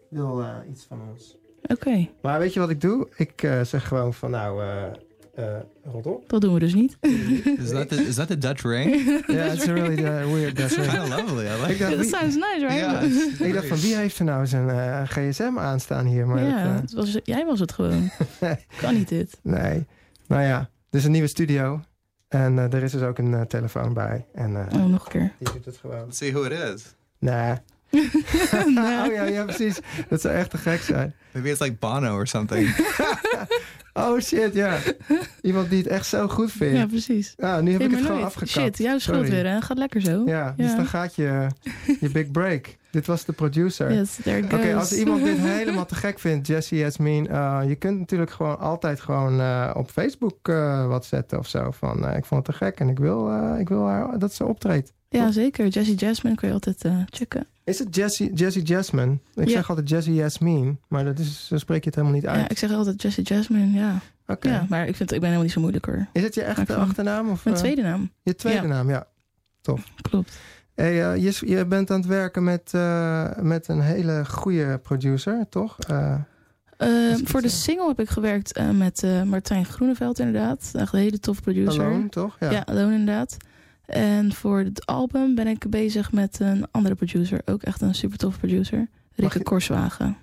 wil 0.09 0.41
eh, 0.41 0.55
iets 0.69 0.85
van 0.87 1.01
ons. 1.11 1.37
Oké, 1.67 2.09
Maar 2.21 2.39
weet 2.39 2.53
je 2.53 2.59
wat 2.59 2.69
ik 2.69 2.81
doe? 2.81 3.07
Ik 3.15 3.43
eh, 3.43 3.61
zeg 3.61 3.87
gewoon 3.87 4.13
van 4.13 4.31
nou, 4.31 4.61
eh 4.63 4.83
eh 5.35 5.59
rot 5.83 6.05
op. 6.05 6.29
dat 6.29 6.41
doen 6.41 6.53
we 6.53 6.59
dus 6.59 6.73
niet. 6.73 6.97
is 7.59 7.69
that 7.69 7.89
the 7.89 7.95
is 8.07 8.15
that 8.15 8.27
the 8.27 8.37
Dutch 8.37 8.61
ring? 8.63 8.95
Ja, 9.27 9.43
it's 9.43 9.67
a 9.67 9.73
really 9.73 10.03
uh, 10.03 10.31
weird. 10.33 10.55
Dutch 10.55 10.75
ring. 10.75 10.89
kind 10.89 11.03
of 11.03 11.09
lovely. 11.09 11.45
I 11.45 11.71
Ik 11.71 11.79
like. 11.79 11.95
that 11.95 12.05
sounds 12.05 12.35
nice, 12.35 12.59
right? 12.59 12.75
Yeah, 12.79 13.01
Ja, 13.39 13.45
ik 13.47 13.53
dacht 13.53 13.67
van 13.67 13.77
wie 13.77 13.95
heeft 13.95 14.19
er 14.19 14.25
nou 14.25 14.47
zijn 14.47 14.69
eh, 14.69 15.01
gsm 15.09 15.57
aanstaan 15.57 16.05
hier? 16.05 16.27
Maar 16.27 16.39
dat, 16.73 16.81
het 16.81 16.93
was, 16.93 17.17
jij 17.23 17.45
was 17.45 17.59
het 17.59 17.71
gewoon. 17.71 18.09
kan 18.81 18.93
niet 18.93 19.07
dit. 19.09 19.39
nee. 19.43 19.85
Nou 20.27 20.41
ja, 20.43 20.59
dit 20.89 20.99
is 20.99 21.05
een 21.05 21.11
nieuwe 21.11 21.27
studio. 21.27 21.81
En 22.32 22.60
eh, 22.60 22.74
er 22.74 22.84
is 22.84 22.91
dus 22.91 23.02
ook 23.02 23.17
een 23.17 23.34
eh, 23.34 23.41
telefoon 23.41 23.94
bij. 23.94 24.26
En 24.34 24.56
eh, 24.70 24.80
Oh, 24.80 24.86
nog 24.86 25.06
een 25.06 25.12
keer. 25.12 25.32
die 25.38 25.54
doet 25.54 25.65
het 25.65 25.78
gewoon. 25.78 26.12
See 26.13 26.32
who 26.34 26.44
it 26.44 26.52
is. 26.52 26.96
Nee. 27.20 27.56
oh 29.06 29.13
ja, 29.13 29.23
ja, 29.23 29.43
precies. 29.43 29.80
Dat 30.10 30.21
zou 30.21 30.34
echt 30.36 30.49
te 30.49 30.58
gek 30.58 30.82
zijn. 30.82 31.13
Maybe 31.32 31.49
it's 31.49 31.60
like 31.60 31.75
Bono 31.80 32.13
or 32.15 32.27
something. 32.27 32.69
Oh 33.93 34.19
shit, 34.19 34.54
ja. 34.54 34.77
Iemand 35.41 35.69
die 35.69 35.77
het 35.77 35.88
echt 35.88 36.06
zo 36.06 36.27
goed 36.27 36.51
vindt. 36.51 36.77
Ja, 36.77 36.86
precies. 36.86 37.34
Ja, 37.38 37.62
nu 37.62 37.71
heb 37.71 37.80
Hey, 37.82 37.89
ik 37.89 37.95
het 37.95 38.06
gewoon 38.06 38.23
afgekapt. 38.23 38.49
Shit, 38.51 38.77
jouw 38.77 38.97
schuld 38.97 39.25
Sorry. 39.25 39.32
weer, 39.32 39.51
hè? 39.51 39.62
Gaat 39.62 39.77
lekker 39.77 40.01
zo. 40.01 40.23
Ja, 40.25 40.54
dus 40.58 40.75
dan 40.75 40.86
gaat 40.86 41.15
je, 41.15 41.47
je 41.99 42.10
big 42.10 42.32
break. 42.32 42.77
Dit 42.91 43.06
was 43.08 43.25
de 43.25 43.32
producer. 43.34 43.93
Yes, 43.93 44.15
there 44.23 44.38
it 44.38 44.54
Oké, 44.54 44.75
als 44.75 44.93
iemand 44.93 45.23
dit 45.23 45.38
helemaal 45.58 45.86
te 45.86 45.96
gek 45.96 46.19
vindt, 46.19 46.48
Jesse 46.48 46.75
Yasmin, 46.75 47.27
eh, 47.29 47.60
je 47.67 47.75
kunt 47.75 48.00
natuurlijk 48.00 48.31
gewoon 48.31 48.60
altijd 48.60 49.00
gewoon 49.00 49.39
eh, 49.39 49.71
op 49.73 49.89
Facebook 49.89 50.48
eh, 50.48 50.87
wat 50.87 51.06
zetten 51.06 51.39
of 51.39 51.48
zo. 51.48 51.71
Van 51.71 52.06
eh, 52.08 52.17
ik 52.17 52.25
vond 52.25 52.48
het 52.48 52.58
te 52.58 52.65
gek 52.65 52.79
en 52.79 52.89
ik 52.89 53.00
wil, 53.00 53.29
eh, 53.29 53.60
ik 53.60 53.69
wil 53.69 53.87
haar, 53.87 54.19
dat 54.19 54.33
ze 54.33 54.46
optreedt. 54.46 54.94
Ja, 55.10 55.31
zeker. 55.31 55.67
Jessie 55.67 55.96
Jasmine 55.96 56.35
kun 56.35 56.48
je 56.48 56.54
altijd 56.54 56.83
eh, 56.85 56.98
checken. 57.10 57.48
Is 57.63 57.79
het 57.79 57.95
Jesse, 57.95 58.33
Jesse 58.33 58.62
Jasmine? 58.62 59.17
Ik 59.35 59.45
Ja. 59.47 59.51
zeg 59.53 59.69
altijd 59.69 59.89
Jesse 59.89 60.13
Yasmin, 60.13 60.79
maar 60.87 61.03
dat 61.05 61.19
is, 61.19 61.47
zo 61.47 61.57
spreek 61.57 61.79
je 61.83 61.85
het 61.85 61.95
helemaal 61.95 62.15
niet 62.17 62.25
Ja, 62.25 62.31
uit. 62.31 62.51
ik 62.51 62.57
zeg 62.57 62.71
altijd 62.71 63.01
Jessie 63.01 63.23
Jasmine, 63.23 63.79
ja. 63.79 63.99
Oké. 64.27 64.49
Ja, 64.49 64.65
maar 64.69 64.87
ik, 64.87 64.95
vind, 64.95 65.12
ik 65.12 65.19
ben 65.19 65.23
helemaal 65.29 65.43
niet 65.43 65.51
zo 65.51 65.59
moeilijk 65.59 65.85
hoor. 65.85 66.07
Is 66.13 66.23
het 66.23 66.33
je 66.35 66.41
echte 66.43 66.75
achternaam? 66.75 67.29
Of, 67.29 67.43
Mijn 67.43 67.55
eh, 67.55 67.62
tweede 67.62 67.81
naam, 67.81 68.12
Je 68.23 68.35
tweede 68.35 68.62
Ja. 68.62 68.67
naam, 68.67 68.89
ja. 68.89 69.07
klopt. 70.01 70.37
Hey, 70.75 71.12
eh, 71.13 71.23
je, 71.23 71.37
je 71.45 71.65
bent 71.65 71.91
aan 71.91 71.97
het 71.99 72.05
werken 72.07 72.43
met, 72.43 72.71
eh, 72.73 73.37
met 73.37 73.67
een 73.67 73.81
hele 73.81 74.25
goede 74.27 74.77
producer, 74.83 75.45
toch? 75.49 75.77
Eh, 75.79 76.15
Eh, 76.77 76.87
het 77.12 77.21
voor 77.29 77.41
de 77.41 77.49
single 77.49 77.87
heb 77.87 77.99
ik 77.99 78.09
gewerkt 78.09 78.59
met 78.73 79.05
Martijn 79.25 79.65
Groeneveld 79.65 80.19
inderdaad. 80.19 80.71
Echt 80.75 80.93
een 80.93 80.99
hele 80.99 81.19
tof 81.19 81.41
producer. 81.41 81.83
Alone, 81.85 82.09
toch? 82.09 82.35
Ja. 82.39 82.51
Ja, 82.51 82.63
Alone 82.65 82.93
inderdaad. 82.93 83.37
En 83.92 84.33
voor 84.33 84.60
het 84.60 84.85
album 84.85 85.35
ben 85.35 85.48
ik 85.48 85.69
bezig 85.69 86.12
met 86.12 86.37
een 86.39 86.67
andere 86.71 86.96
producer. 86.96 87.42
Ook 87.46 87.63
echt 87.63 87.81
een 87.81 87.96
super 87.96 88.17
tof 88.17 88.37
producer. 88.37 88.87
Rikke 89.15 89.37
je- 89.37 89.44
Korswagen. 89.44 90.17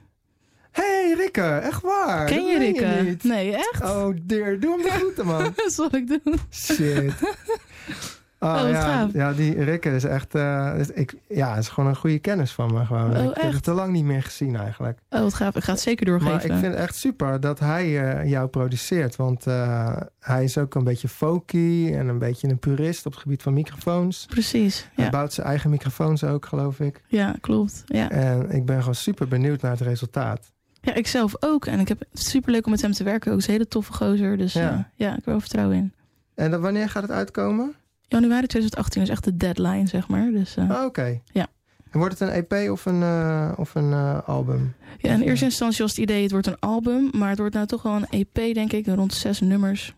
Hey 0.70 1.14
Rikke, 1.16 1.42
echt 1.42 1.82
waar. 1.82 2.26
Ken 2.26 2.44
je 2.44 2.58
Rikke? 2.58 3.00
niet. 3.04 3.24
Nee, 3.24 3.56
echt? 3.56 3.82
Oh 3.82 4.16
dear, 4.22 4.58
doe 4.60 4.72
hem 4.72 4.82
de 4.82 4.90
groeten 4.90 5.26
man. 5.26 5.42
Dat 5.56 5.72
zal 5.72 5.94
ik 5.94 6.08
doen. 6.08 6.38
Shit. 6.50 7.12
Oh, 8.40 8.52
wat 8.62 8.70
ja, 8.70 9.08
ja, 9.12 9.32
die 9.32 9.62
Rikke 9.64 9.90
is 9.94 10.04
echt... 10.04 10.34
eh, 10.34 10.74
is- 10.78 10.90
ik, 10.90 11.14
ja, 11.28 11.56
is 11.56 11.68
gewoon 11.68 11.88
een 11.88 11.96
goede 11.96 12.18
kennis 12.18 12.52
van 12.52 12.72
me. 12.74 12.84
Gewoon. 12.84 13.10
Oh, 13.16 13.22
ik 13.22 13.34
heb 13.34 13.36
echt? 13.44 13.54
het 13.54 13.62
te 13.62 13.72
lang 13.72 13.92
niet 13.92 14.04
meer 14.04 14.22
gezien 14.22 14.56
eigenlijk. 14.56 14.98
Oh, 15.10 15.20
wat 15.20 15.34
gaaf. 15.34 15.56
Ik 15.56 15.62
ga 15.62 15.72
het 15.72 15.80
zeker 15.80 16.06
doorgeven. 16.06 16.32
Maar 16.34 16.44
ik 16.44 16.52
vind 16.52 16.62
het 16.62 16.74
echt 16.74 16.94
super 16.96 17.40
dat 17.40 17.58
hij 17.58 18.10
eh, 18.18 18.30
jou 18.30 18.48
produceert. 18.48 19.16
Want 19.16 19.46
eh, 19.46 19.96
hij 20.20 20.44
is 20.44 20.58
ook 20.58 20.74
een 20.74 20.84
beetje 20.84 21.08
folky 21.08 21.90
en 21.94 22.08
een 22.08 22.18
beetje 22.18 22.48
een 22.48 22.58
purist 22.58 23.06
op 23.06 23.12
het 23.12 23.20
gebied 23.20 23.42
van 23.42 23.52
microfoons. 23.52 24.26
Precies. 24.26 24.88
Hij 24.94 25.04
Ja, 25.04 25.10
bouwt 25.10 25.32
zijn 25.32 25.46
eigen 25.46 25.70
microfoons 25.70 26.24
ook, 26.24 26.46
geloof 26.46 26.80
ik. 26.80 27.02
ja 27.06 27.34
klopt. 27.40 27.82
Ja. 27.86 28.10
En 28.10 28.50
ik 28.50 28.64
ben 28.66 28.78
gewoon 28.78 28.94
super 28.94 29.28
benieuwd 29.28 29.60
naar 29.62 29.70
het 29.70 29.80
resultaat. 29.80 30.52
ja, 30.80 30.94
ik 30.94 31.06
zelf 31.06 31.34
ook. 31.40 31.66
En 31.66 31.80
ik 31.80 31.88
heb 31.88 31.98
het 31.98 32.08
superleuk 32.22 32.64
om 32.64 32.70
met 32.70 32.82
hem 32.82 32.92
te 32.92 33.04
werken. 33.04 33.32
Ook 33.32 33.38
is 33.38 33.46
een 33.46 33.52
hele 33.52 33.68
toffe 33.68 33.92
gozer. 33.92 34.36
Dus 34.36 34.52
Ja. 34.52 34.60
ja, 34.62 34.90
ja 34.94 35.08
ik 35.08 35.14
heb 35.14 35.24
er 35.24 35.30
wel 35.30 35.40
vertrouwen 35.40 35.76
in. 35.76 35.92
En 36.34 36.50
dan, 36.50 36.60
wanneer 36.60 36.88
gaat 36.88 37.02
het 37.02 37.10
uitkomen? 37.12 37.74
Januari 38.08 38.46
2018 38.46 39.02
is 39.02 39.08
echt 39.08 39.24
de 39.24 39.36
deadline, 39.36 39.86
zeg 39.86 40.08
maar. 40.08 40.30
Dus 40.30 40.56
eh, 40.56 40.70
Ah, 40.70 40.84
Oké. 40.84 41.20
Ja. 41.32 41.46
En 41.90 41.98
wordt 41.98 42.18
het 42.18 42.28
een 42.28 42.46
EP 42.46 42.70
of 42.70 42.84
een, 42.86 43.02
eh, 43.02 43.52
of 43.56 43.74
een 43.74 43.92
eh, 43.92 44.28
album? 44.28 44.74
ja, 44.98 45.12
in 45.12 45.20
eerste 45.20 45.44
instantie 45.44 45.82
was 45.82 45.90
het 45.90 46.00
idee, 46.00 46.22
het 46.22 46.30
wordt 46.30 46.46
een 46.46 46.58
album. 46.58 47.10
Maar 47.12 47.28
het 47.28 47.38
wordt 47.38 47.54
nou 47.54 47.66
toch 47.66 47.82
wel 47.82 47.94
een 47.94 48.06
EP, 48.10 48.54
denk 48.54 48.72
ik. 48.72 48.86
Rond 48.86 49.14
zes 49.14 49.40
nummers. 49.40 49.94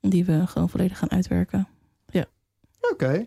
Die 0.00 0.24
we 0.24 0.46
gewoon 0.46 0.68
volledig 0.68 0.98
gaan 0.98 1.10
uitwerken. 1.10 1.68
Oké. 2.90 3.24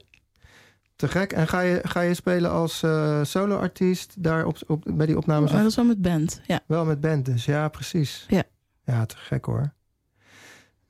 Te 0.96 1.08
gek. 1.08 1.32
En 1.32 1.48
ga 1.48 1.60
je, 1.60 1.80
ga 1.84 2.02
je 2.02 2.14
spelen 2.14 2.52
als 2.52 2.84
eh 2.84 3.24
solo-artiest 3.24 4.24
daar 4.24 4.46
op, 4.46 4.58
op, 4.68 4.84
bij 4.88 5.06
die 5.06 5.18
opnames? 5.18 5.52
Maar 5.52 5.62
dat 5.62 5.70
is 5.70 5.76
wel 5.76 5.86
met 5.86 6.02
band. 6.02 6.42
Ja. 6.48 6.60
Wel 6.68 6.86
met 6.86 7.02
band 7.02 7.26
dus, 7.26 7.46
ja, 7.46 7.68
precies. 7.68 8.26
Ja. 8.28 8.44
Ja, 8.84 9.06
te 9.06 9.18
gek 9.18 9.46
hoor. 9.46 9.74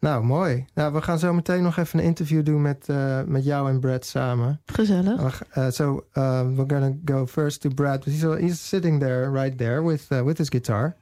Nou, 0.06 0.24
mooi. 0.24 0.66
Nou, 0.74 0.94
we 0.94 1.02
gaan 1.02 1.20
zo 1.20 1.34
meteen 1.34 1.64
nog 1.64 1.78
even 1.78 2.00
een 2.00 2.06
interview 2.06 2.46
doen 2.46 2.62
met, 2.62 2.90
eh, 2.90 3.24
met 3.24 3.46
jou 3.46 3.70
en 3.70 3.80
Brad 3.80 4.06
samen. 4.06 4.62
Gezellig. 4.66 5.44
Uh, 5.58 5.66
uh, 5.66 5.72
so 5.72 6.06
uh, 6.14 6.42
we're 6.56 6.66
gonna 6.68 6.94
go 7.06 7.26
first 7.26 7.62
to 7.62 7.70
Brad. 7.70 8.04
He's, 8.04 8.22
he's 8.22 8.68
sitting 8.68 9.00
there, 9.00 9.32
right 9.32 9.58
there, 9.58 9.84
with 9.84 10.12
uh, 10.12 10.24
with 10.24 10.38
his 10.38 10.50
guitar, 10.50 10.96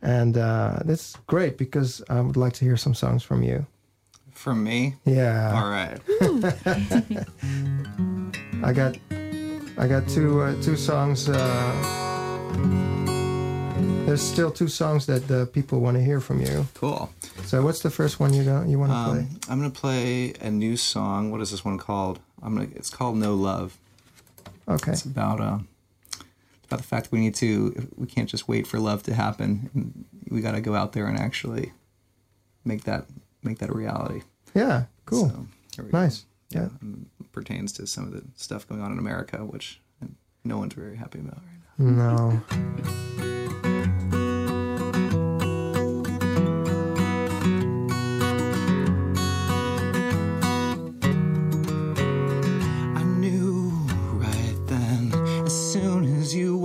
and 0.00 0.36
uh, 0.36 0.72
that's 0.84 1.12
great 1.26 1.56
because 1.56 2.02
I 2.08 2.20
would 2.20 2.36
like 2.36 2.52
to 2.52 2.64
hear 2.64 2.76
some 2.76 2.94
songs 2.94 3.24
from 3.24 3.42
you. 3.42 3.66
From 4.32 4.62
me? 4.62 4.96
Yeah, 5.04 5.52
All 5.54 5.70
right. 5.70 6.00
I 8.64 8.72
got 8.72 8.96
I 9.76 9.88
got 9.88 10.08
two 10.08 10.42
uh, 10.42 10.62
two 10.62 10.76
songs. 10.76 11.28
There's 14.10 14.20
still 14.20 14.50
two 14.50 14.66
songs 14.66 15.06
that 15.06 15.30
uh, 15.30 15.46
people 15.46 15.78
want 15.78 15.96
to 15.96 16.02
hear 16.02 16.20
from 16.20 16.40
you. 16.40 16.66
Cool. 16.74 17.12
So 17.44 17.62
what's 17.62 17.78
the 17.78 17.90
first 17.90 18.18
one 18.18 18.34
you 18.34 18.42
you 18.66 18.76
want 18.76 18.90
to 18.90 19.04
play? 19.04 19.20
Um, 19.20 19.40
I'm 19.48 19.58
gonna 19.60 19.70
play 19.70 20.32
a 20.40 20.50
new 20.50 20.76
song. 20.76 21.30
What 21.30 21.40
is 21.40 21.52
this 21.52 21.64
one 21.64 21.78
called? 21.78 22.18
I'm 22.42 22.56
gonna. 22.56 22.70
It's 22.74 22.90
called 22.90 23.18
No 23.18 23.36
Love. 23.36 23.78
Okay. 24.66 24.90
It's 24.90 25.04
about 25.04 25.40
uh, 25.40 25.58
about 26.64 26.78
the 26.78 26.82
fact 26.82 27.04
that 27.04 27.12
we 27.12 27.20
need 27.20 27.36
to. 27.36 27.88
We 27.96 28.08
can't 28.08 28.28
just 28.28 28.48
wait 28.48 28.66
for 28.66 28.80
love 28.80 29.04
to 29.04 29.14
happen. 29.14 29.70
And 29.74 30.04
we 30.28 30.40
got 30.40 30.56
to 30.56 30.60
go 30.60 30.74
out 30.74 30.92
there 30.92 31.06
and 31.06 31.16
actually 31.16 31.72
make 32.64 32.82
that 32.86 33.06
make 33.44 33.60
that 33.60 33.70
a 33.70 33.74
reality. 33.74 34.22
Yeah. 34.56 34.86
Cool. 35.06 35.28
So, 35.28 35.84
we 35.84 35.88
go. 35.88 35.98
nice. 36.00 36.24
Yeah. 36.48 36.70
And 36.80 37.06
it 37.20 37.30
pertains 37.30 37.72
to 37.74 37.86
some 37.86 38.08
of 38.08 38.12
the 38.12 38.24
stuff 38.34 38.66
going 38.66 38.82
on 38.82 38.90
in 38.90 38.98
America, 38.98 39.44
which 39.44 39.80
no 40.42 40.58
one's 40.58 40.74
very 40.74 40.96
happy 40.96 41.20
about 41.20 41.38
right 41.78 41.92
now. 41.94 42.42
No. 43.62 43.69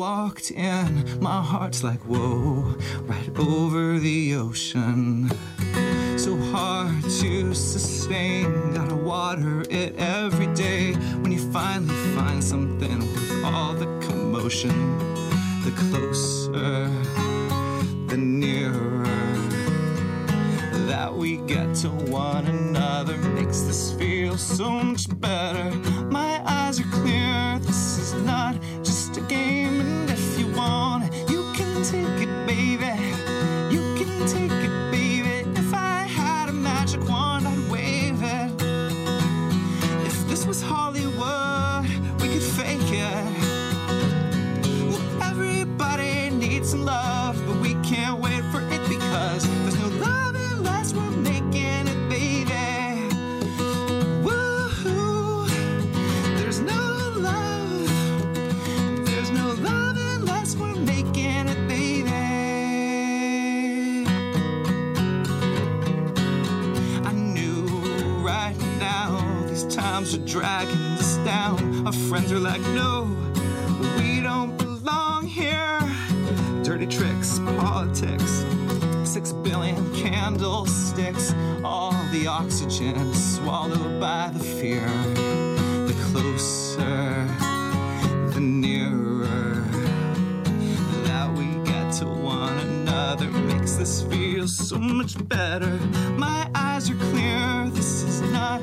Walked 0.06 0.52
in, 0.52 1.20
my 1.20 1.42
heart's 1.42 1.84
like, 1.84 2.00
whoa, 2.02 2.76
right 3.08 3.32
over 3.40 3.98
the 3.98 4.36
ocean. 4.36 5.28
So 6.16 6.38
hard 6.54 7.02
to 7.22 7.56
sustain, 7.56 8.72
gotta 8.72 8.96
water 8.96 9.64
it 9.68 9.96
every 9.98 10.46
day. 10.54 10.94
When 11.22 11.32
you 11.32 11.40
finally 11.52 11.96
find 12.16 12.44
something 12.44 13.00
with 13.00 13.46
all 13.46 13.74
the 13.74 13.88
commotion, 14.06 14.78
the 15.66 15.74
closer, 15.90 16.88
the 18.06 18.18
nearer 18.18 19.06
that 20.86 21.12
we 21.12 21.38
get 21.54 21.74
to 21.78 21.90
one 21.90 22.46
another 22.46 23.18
makes 23.40 23.62
this 23.62 23.92
feel 23.94 24.38
so 24.38 24.70
much 24.70 25.08
better. 25.20 25.68
My 26.12 26.44
eyes 26.46 26.80
are 26.80 26.92
clear, 27.00 27.58
this 27.58 27.98
is 27.98 28.14
not 28.22 28.54
just 28.84 29.18
a 29.18 29.22
game, 29.22 29.65
like, 72.46 72.62
no, 72.76 73.06
we 73.98 74.22
don't 74.22 74.56
belong 74.58 75.26
here. 75.26 75.80
Dirty 76.64 76.86
tricks, 76.86 77.40
politics, 77.40 78.46
six 79.04 79.32
billion 79.32 79.76
candlesticks. 79.96 81.34
All 81.64 81.96
the 82.12 82.28
oxygen 82.28 83.16
swallowed 83.16 84.00
by 84.00 84.30
the 84.32 84.44
fear. 84.44 84.88
The 85.88 85.96
closer, 86.12 87.28
the 88.36 88.40
nearer 88.40 89.66
that 91.08 91.28
we 91.34 91.48
get 91.64 91.92
to 91.94 92.06
one 92.06 92.60
another 92.60 93.28
makes 93.32 93.74
this 93.74 94.04
feel 94.04 94.48
so 94.48 94.78
much 94.78 95.16
better. 95.28 95.80
My 96.16 96.48
eyes 96.54 96.92
are 96.92 96.96
clear, 97.10 97.70
this 97.72 98.04
is 98.04 98.22
not 98.22 98.62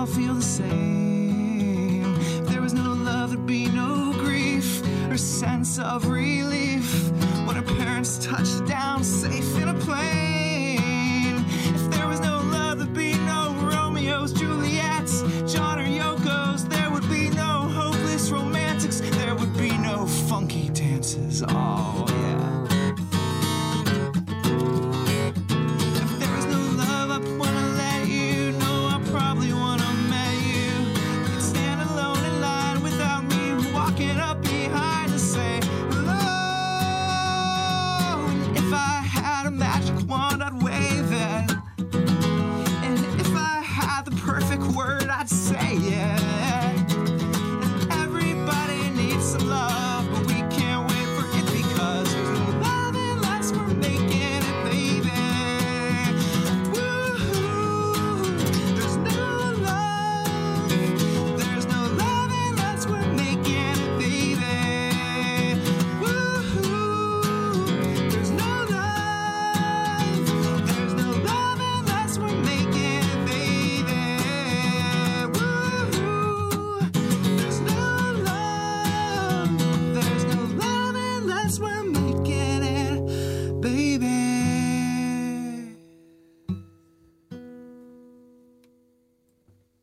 all 0.00 0.06
feel 0.06 0.34
the 0.34 0.40
same. 0.40 0.99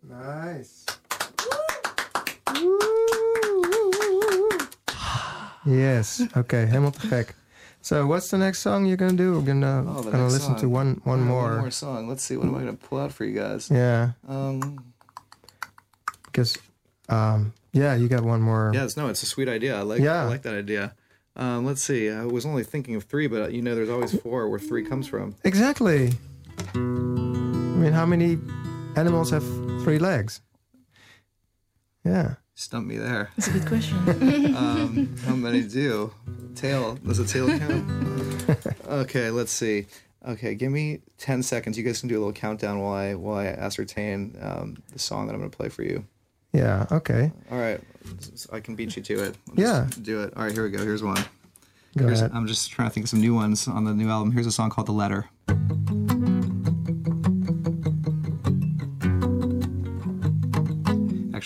Nice. 0.10 0.86
Yes. 5.66 6.22
Okay. 6.38 6.66
Helemaal 6.66 6.92
te 6.92 7.08
gek. 7.08 7.36
So, 7.82 8.06
what's 8.08 8.30
the 8.30 8.38
next 8.38 8.60
song 8.60 8.86
you're 8.86 8.98
gonna 8.98 9.14
do? 9.18 9.34
We're 9.40 9.46
gonna 9.46 9.84
Oh, 9.88 10.04
gonna 10.04 10.28
listen 10.28 10.56
to 10.56 10.68
one 10.70 11.02
one 11.04 11.22
more. 11.22 11.52
One 11.52 11.60
more 11.60 11.72
song. 11.72 12.08
Let's 12.08 12.24
see. 12.24 12.38
What 12.38 12.48
am 12.48 12.56
I 12.56 12.62
going 12.64 12.78
to 12.78 12.88
pull 12.88 13.00
out 13.00 13.12
for 13.12 13.26
you 13.26 13.34
guys? 13.40 13.70
Yeah, 13.72 14.12
Um, 14.28 14.94
because 16.26 16.58
um, 17.10 17.54
yeah, 17.74 17.96
you 17.96 18.08
got 18.08 18.24
one 18.24 18.42
more. 18.42 18.72
yeah, 18.74 18.84
it's 18.86 18.98
no, 18.98 19.08
it's 19.10 19.24
a 19.24 19.26
sweet 19.26 19.48
idea. 19.50 19.78
I 19.78 19.82
like. 19.84 20.02
Yeah. 20.02 20.24
I 20.24 20.28
like 20.28 20.42
that 20.44 20.56
idea. 20.56 20.94
Um, 21.36 21.66
let's 21.66 21.84
see. 21.84 22.10
I 22.10 22.26
was 22.26 22.46
only 22.46 22.64
thinking 22.64 22.96
of 22.96 23.04
three, 23.04 23.28
but 23.28 23.52
you 23.54 23.62
know, 23.62 23.76
there's 23.76 23.90
always 23.90 24.20
four 24.22 24.50
where 24.50 24.60
three 24.60 24.84
comes 24.84 25.08
from. 25.08 25.36
Exactly. 25.44 26.14
I 26.74 26.78
mean, 26.80 27.94
how 27.94 28.06
many 28.06 28.38
animals 28.98 29.30
have 29.32 29.44
three 29.84 30.00
legs? 30.00 30.42
Yeah. 32.04 32.36
Stump 32.56 32.88
me 32.88 32.98
there. 32.98 33.30
That's 33.38 33.48
a 33.50 33.52
good 33.52 33.68
question. 33.68 33.98
Um, 34.58 35.16
how 35.26 35.36
many 35.36 35.62
do? 35.62 36.12
Tail. 36.56 36.96
Does 37.06 37.20
a 37.20 37.26
tail 37.26 37.48
count? 37.60 38.68
okay, 38.88 39.30
let's 39.30 39.52
see. 39.52 39.86
Okay, 40.28 40.56
give 40.56 40.72
me 40.72 41.02
ten 41.20 41.44
seconds. 41.44 41.78
You 41.78 41.84
guys 41.84 42.00
can 42.00 42.10
do 42.10 42.16
a 42.18 42.20
little 42.20 42.34
countdown 42.34 42.80
while 42.80 42.94
I 42.94 43.14
while 43.14 43.38
I 43.38 43.46
ascertain 43.46 44.36
um, 44.42 44.78
the 44.92 44.98
song 45.00 45.28
that 45.28 45.34
I'm 45.34 45.40
going 45.40 45.52
to 45.52 45.56
play 45.58 45.70
for 45.70 45.84
you. 45.84 46.04
Yeah. 46.54 46.88
Okay. 46.92 47.32
All 47.52 47.60
right. 47.60 47.80
I 48.52 48.60
can 48.60 48.76
beat 48.76 48.96
you 48.96 49.04
to 49.04 49.24
it. 49.26 49.36
I'll 49.50 49.56
Yeah. 49.64 49.88
do 50.02 50.24
it. 50.24 50.34
All 50.36 50.44
right, 50.44 50.52
here 50.52 50.64
we 50.64 50.70
go. 50.72 50.80
Here's 50.80 51.04
one. 51.04 51.24
Go 51.98 52.06
Here's- 52.06 52.20
ahead. 52.20 52.32
I'm 52.34 52.48
just 52.48 52.72
trying 52.72 52.90
to 52.90 52.94
think 52.94 53.04
of 53.06 53.10
some 53.10 53.22
new 53.22 53.36
ones 53.36 53.68
on 53.68 53.84
the 53.86 53.94
new 53.94 54.10
album. 54.10 54.32
Here's 54.32 54.48
a 54.48 54.52
song 54.52 54.70
called 54.72 54.88
"The 54.88 54.94
Letter." 54.94 55.30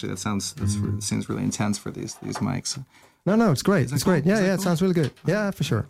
Actually, 0.01 0.13
that 0.13 0.19
sounds 0.19 0.53
that's, 0.53 0.75
that 0.77 0.81
mm. 0.81 1.03
seems 1.03 1.29
really 1.29 1.43
intense 1.43 1.77
for 1.77 1.91
these 1.91 2.15
these 2.23 2.37
mics. 2.37 2.83
No, 3.23 3.35
no, 3.35 3.51
it's 3.51 3.61
great. 3.61 3.91
It's 3.91 4.01
great. 4.01 4.23
cool? 4.23 4.31
Yeah, 4.31 4.33
Is 4.33 4.39
that 4.39 4.47
yeah, 4.47 4.53
it 4.55 4.61
sounds 4.61 4.81
really 4.81 4.95
good. 4.95 5.11
Yeah, 5.27 5.51
for 5.51 5.63
sure. 5.63 5.85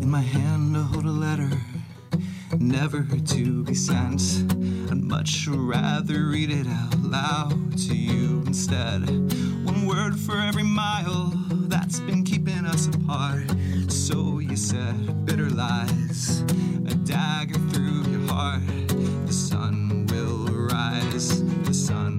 In 0.00 0.08
my 0.08 0.20
hand, 0.20 0.76
I 0.76 0.82
hold 0.82 1.06
a 1.06 1.10
letter, 1.10 1.50
never 2.60 3.02
to 3.02 3.64
be 3.64 3.74
sent. 3.74 4.22
I'd 4.92 5.02
much 5.02 5.48
rather 5.48 6.26
read 6.26 6.52
it 6.52 6.68
out 6.68 7.00
loud 7.00 7.76
to 7.78 7.96
you 7.96 8.44
instead. 8.46 9.00
One 9.64 9.86
word 9.88 10.16
for 10.16 10.38
every 10.38 10.62
mile 10.62 11.32
that's 11.66 11.98
been 11.98 12.22
keeping 12.22 12.64
us 12.64 12.86
apart. 12.86 13.50
So 14.08 14.38
you 14.38 14.56
said 14.56 15.26
bitter 15.26 15.50
lies, 15.50 16.40
a 16.86 16.94
dagger 16.94 17.58
through 17.68 18.04
your 18.10 18.26
heart. 18.32 18.62
The 19.26 19.32
sun 19.34 20.06
will 20.06 20.46
rise, 20.46 21.44
the 21.64 21.74
sun 21.74 22.17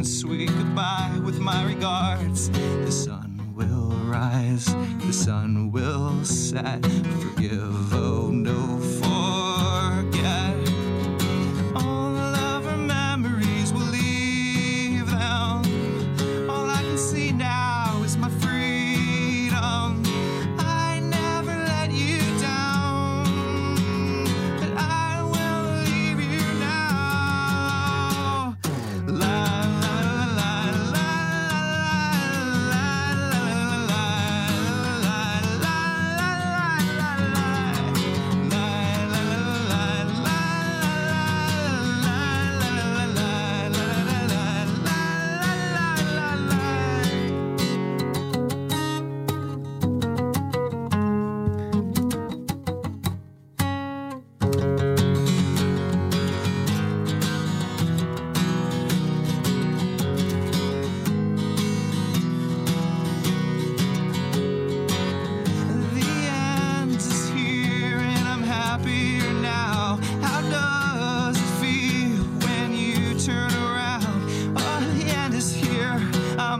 and 0.00 0.08
sweet 0.08 0.39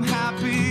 I'm 0.03 0.07
happy. 0.09 0.69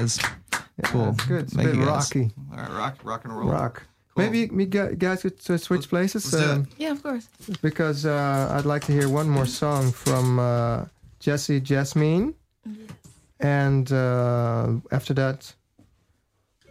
Just 0.00 0.20
a 0.20 0.24
surprise. 0.24 0.34
Cool. 0.84 1.12
That's 1.12 1.24
good. 1.26 1.42
It's 1.44 1.52
a 1.52 1.56
Thank 1.56 1.68
bit 1.70 1.78
you, 1.78 1.84
rocky. 1.84 2.30
All 2.52 2.58
right, 2.58 2.70
rock, 2.70 2.98
rock 3.02 3.24
and 3.24 3.36
roll. 3.36 3.50
Rock. 3.50 3.82
Cool. 4.14 4.24
Maybe 4.24 4.46
we 4.46 4.66
gu- 4.66 4.94
guys 4.94 5.22
could 5.22 5.40
switch 5.40 5.88
places 5.88 6.32
let's 6.32 6.44
do 6.44 6.52
um, 6.52 6.62
it. 6.62 6.68
Yeah, 6.78 6.92
of 6.92 7.02
course. 7.02 7.28
because 7.62 8.06
uh, 8.06 8.54
I'd 8.56 8.64
like 8.64 8.84
to 8.86 8.92
hear 8.92 9.08
one 9.08 9.28
more 9.28 9.46
song 9.46 9.92
from 9.92 10.38
uh, 10.38 10.84
Jesse 11.20 11.60
Jasmine, 11.60 12.34
and 13.40 13.92
uh, 13.92 14.72
after 14.92 15.14
that, 15.14 15.52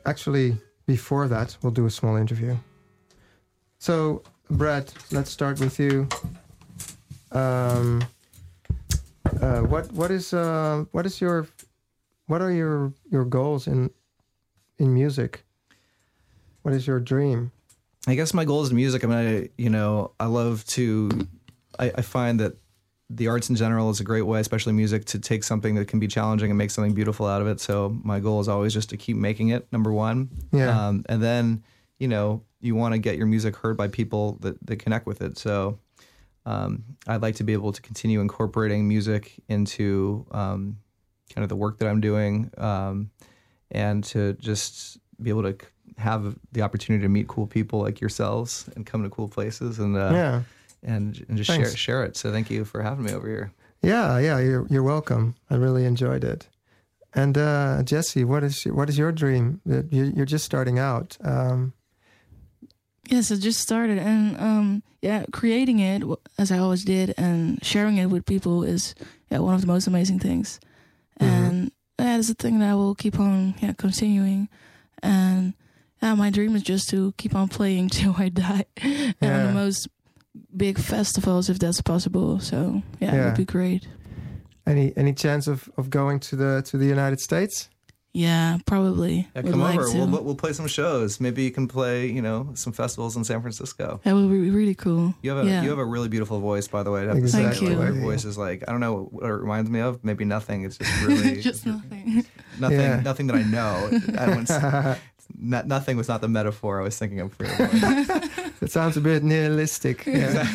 actually 0.05 0.57
before 0.85 1.27
that, 1.27 1.57
we'll 1.61 1.71
do 1.73 1.85
a 1.85 1.91
small 1.91 2.15
interview. 2.15 2.55
So, 3.79 4.23
Brad, 4.49 4.91
let's 5.11 5.29
start 5.29 5.59
with 5.59 5.79
you. 5.79 6.07
Um, 7.31 8.03
uh, 9.41 9.59
what 9.61 9.91
what 9.91 10.11
is 10.11 10.33
uh, 10.33 10.85
what 10.91 11.05
is 11.05 11.19
your 11.19 11.47
what 12.27 12.41
are 12.41 12.51
your 12.51 12.93
your 13.09 13.25
goals 13.25 13.67
in 13.67 13.89
in 14.77 14.93
music? 14.93 15.43
What 16.61 16.73
is 16.73 16.85
your 16.85 16.99
dream? 16.99 17.51
I 18.07 18.15
guess 18.15 18.33
my 18.33 18.45
goal 18.45 18.61
is 18.63 18.71
music. 18.71 19.03
I 19.03 19.07
mean, 19.07 19.17
I, 19.17 19.49
you 19.57 19.69
know, 19.69 20.11
I 20.19 20.25
love 20.27 20.65
to. 20.67 21.09
I, 21.79 21.91
I 21.95 22.01
find 22.01 22.39
that 22.39 22.53
the 23.09 23.27
arts 23.27 23.49
in 23.49 23.55
general 23.55 23.89
is 23.89 23.99
a 23.99 24.03
great 24.03 24.23
way, 24.23 24.39
especially 24.39 24.73
music, 24.73 25.05
to 25.05 25.19
take 25.19 25.43
something 25.43 25.75
that 25.75 25.87
can 25.87 25.99
be 25.99 26.07
challenging 26.07 26.49
and 26.51 26.57
make 26.57 26.71
something 26.71 26.93
beautiful 26.93 27.25
out 27.25 27.41
of 27.41 27.47
it. 27.47 27.59
So 27.59 27.97
my 28.03 28.19
goal 28.19 28.39
is 28.41 28.47
always 28.47 28.73
just 28.73 28.89
to 28.89 28.97
keep 28.97 29.15
making 29.17 29.49
it. 29.49 29.67
Number 29.71 29.91
one, 29.93 30.29
Yeah. 30.51 30.87
um, 30.87 31.05
and 31.07 31.21
then 31.21 31.63
you 31.99 32.07
know 32.07 32.43
you 32.59 32.75
want 32.75 32.93
to 32.93 32.99
get 32.99 33.17
your 33.17 33.27
music 33.27 33.55
heard 33.55 33.77
by 33.77 33.87
people 33.87 34.37
that 34.41 34.55
that 34.67 34.77
connect 34.79 35.05
with 35.05 35.21
it. 35.21 35.37
So 35.37 35.79
um, 36.45 36.83
I'd 37.07 37.21
like 37.21 37.35
to 37.35 37.43
be 37.43 37.53
able 37.53 37.71
to 37.73 37.81
continue 37.81 38.19
incorporating 38.21 38.87
music 38.87 39.33
into 39.49 40.25
um, 40.31 40.77
kind 41.33 41.43
of 41.43 41.49
the 41.49 41.55
work 41.55 41.79
that 41.79 41.87
I'm 41.87 42.01
doing, 42.01 42.49
um, 42.57 43.09
and 43.71 44.03
to 44.05 44.33
just 44.33 44.97
be 45.21 45.29
able 45.29 45.43
to 45.43 45.57
have 45.97 46.35
the 46.51 46.61
opportunity 46.61 47.01
to 47.03 47.09
meet 47.09 47.27
cool 47.27 47.47
people 47.47 47.81
like 47.81 47.99
yourselves 47.99 48.69
and 48.75 48.85
come 48.85 49.03
to 49.03 49.09
cool 49.09 49.27
places 49.27 49.79
and 49.79 49.95
uh, 49.97 50.11
yeah. 50.13 50.41
and 50.83 51.25
and 51.27 51.37
just 51.37 51.49
Thanks. 51.49 51.69
share 51.69 51.77
share 51.77 52.03
it. 52.03 52.15
So 52.17 52.31
thank 52.31 52.49
you 52.49 52.65
for 52.65 52.81
having 52.81 53.05
me 53.05 53.13
over 53.13 53.27
here. 53.27 53.51
Yeah, 53.81 54.19
yeah, 54.19 54.39
you're 54.39 54.67
you're 54.69 54.83
welcome. 54.83 55.35
I 55.49 55.55
really 55.55 55.85
enjoyed 55.85 56.23
it. 56.23 56.47
And 57.13 57.37
uh, 57.37 57.81
Jesse, 57.83 58.23
what 58.23 58.43
is 58.43 58.63
your, 58.65 58.75
what 58.75 58.89
is 58.89 58.97
your 58.97 59.11
dream? 59.11 59.59
You- 59.65 60.13
You're 60.15 60.25
just 60.25 60.45
starting 60.45 60.77
out. 60.79 61.17
Um, 61.23 61.73
Yes, 63.09 63.31
it 63.31 63.37
just 63.37 63.61
started, 63.61 63.97
and 63.99 64.37
um, 64.37 64.83
yeah, 65.01 65.23
creating 65.31 65.79
it 65.79 66.03
as 66.37 66.51
I 66.51 66.57
always 66.57 66.83
did, 66.83 67.13
and 67.17 67.57
sharing 67.63 67.95
it 67.95 68.07
with 68.07 68.25
people 68.25 68.63
is 68.65 68.95
yeah 69.31 69.39
one 69.39 69.55
of 69.55 69.61
the 69.61 69.67
most 69.67 69.87
amazing 69.87 70.19
things. 70.19 70.59
Mm-hmm. 71.19 71.45
and 71.45 71.71
that 71.97 72.19
is 72.19 72.29
a 72.29 72.33
thing 72.35 72.59
that 72.59 72.69
I 72.71 72.75
will 72.75 72.95
keep 72.95 73.19
on 73.19 73.55
yeah 73.61 73.73
continuing, 73.73 74.49
and 75.01 75.53
yeah, 76.01 76.13
my 76.15 76.29
dream 76.29 76.55
is 76.55 76.61
just 76.63 76.89
to 76.89 77.13
keep 77.17 77.33
on 77.35 77.47
playing 77.47 77.89
till 77.97 78.15
I 78.17 78.29
die, 78.29 78.65
and 78.77 79.15
on 79.21 79.27
Yeah. 79.29 79.47
the 79.47 79.53
most 79.53 79.87
big 80.55 80.77
festivals 80.77 81.49
if 81.49 81.57
that's 81.59 81.81
possible. 81.81 82.39
So 82.39 82.81
yeah, 82.99 83.15
it 83.15 83.25
would 83.25 83.35
be 83.37 83.45
great. 83.45 83.87
any 84.67 84.93
any 84.95 85.13
chance 85.13 85.47
of, 85.47 85.69
of 85.77 85.89
going 85.89 86.19
to 86.19 86.35
the 86.35 86.61
to 86.69 86.77
the 86.77 86.85
United 86.85 87.19
States? 87.19 87.69
Yeah, 88.17 88.57
probably. 88.65 89.27
Yeah, 89.35 89.43
come 89.43 89.59
like 89.59 89.77
over. 89.77 89.91
to. 89.91 89.97
We'll 90.07 90.23
we'll 90.23 90.35
play 90.35 90.51
some 90.51 90.65
shows. 90.65 91.19
Maybe 91.19 91.43
you 91.43 91.51
can 91.51 91.67
play 91.67 92.07
you 92.07 92.23
know 92.23 92.49
some 92.55 92.73
festivals 92.73 93.15
in 93.15 93.23
San 93.23 93.41
Francisco. 93.41 94.01
That 94.03 94.15
would 94.15 94.31
be 94.31 94.49
really 94.49 94.73
cool. 94.73 95.13
You 95.21 95.29
have 95.35 95.45
a 95.45 95.47
yeah. 95.47 95.61
you 95.61 95.69
have 95.69 95.77
a 95.77 95.85
really 95.85 96.09
beautiful 96.09 96.39
voice, 96.39 96.67
by 96.67 96.81
the 96.81 96.89
way. 96.89 97.01
I 97.03 97.09
have 97.13 97.17
to 97.17 97.27
say, 97.27 97.45
Exactly. 97.45 97.75
like, 97.75 97.77
Thank 97.77 97.89
your 97.89 97.95
you. 97.95 98.01
voice 98.01 98.25
is 98.25 98.35
like 98.35 98.63
I 98.67 98.71
don't 98.71 98.79
know 98.79 99.03
what 99.11 99.23
it 99.29 99.33
reminds 99.33 99.69
me 99.69 99.81
of. 99.81 100.03
Maybe 100.03 100.25
nothing. 100.25 100.63
It's 100.63 100.79
just 100.79 101.01
really 101.05 101.41
just 101.41 101.67
nothing. 101.67 102.25
nothing. 102.59 102.79
Yeah. 102.79 103.01
Nothing 103.01 103.27
that 103.27 103.35
I 103.35 103.43
know. 103.43 103.89
I 104.17 104.25
don't, 104.25 104.99
not, 105.39 105.67
nothing 105.67 105.95
was 105.95 106.07
not 106.07 106.21
the 106.21 106.27
metaphor 106.27 106.81
I 106.81 106.83
was 106.85 106.97
thinking 106.97 107.19
of 107.19 107.35
for 107.35 107.45
your 107.45 107.55
voice. 107.55 108.51
It 108.63 108.71
sounds 108.71 108.97
a 108.97 109.01
bit 109.01 109.23
nihilistic. 109.23 110.07
Yeah. 110.07 110.49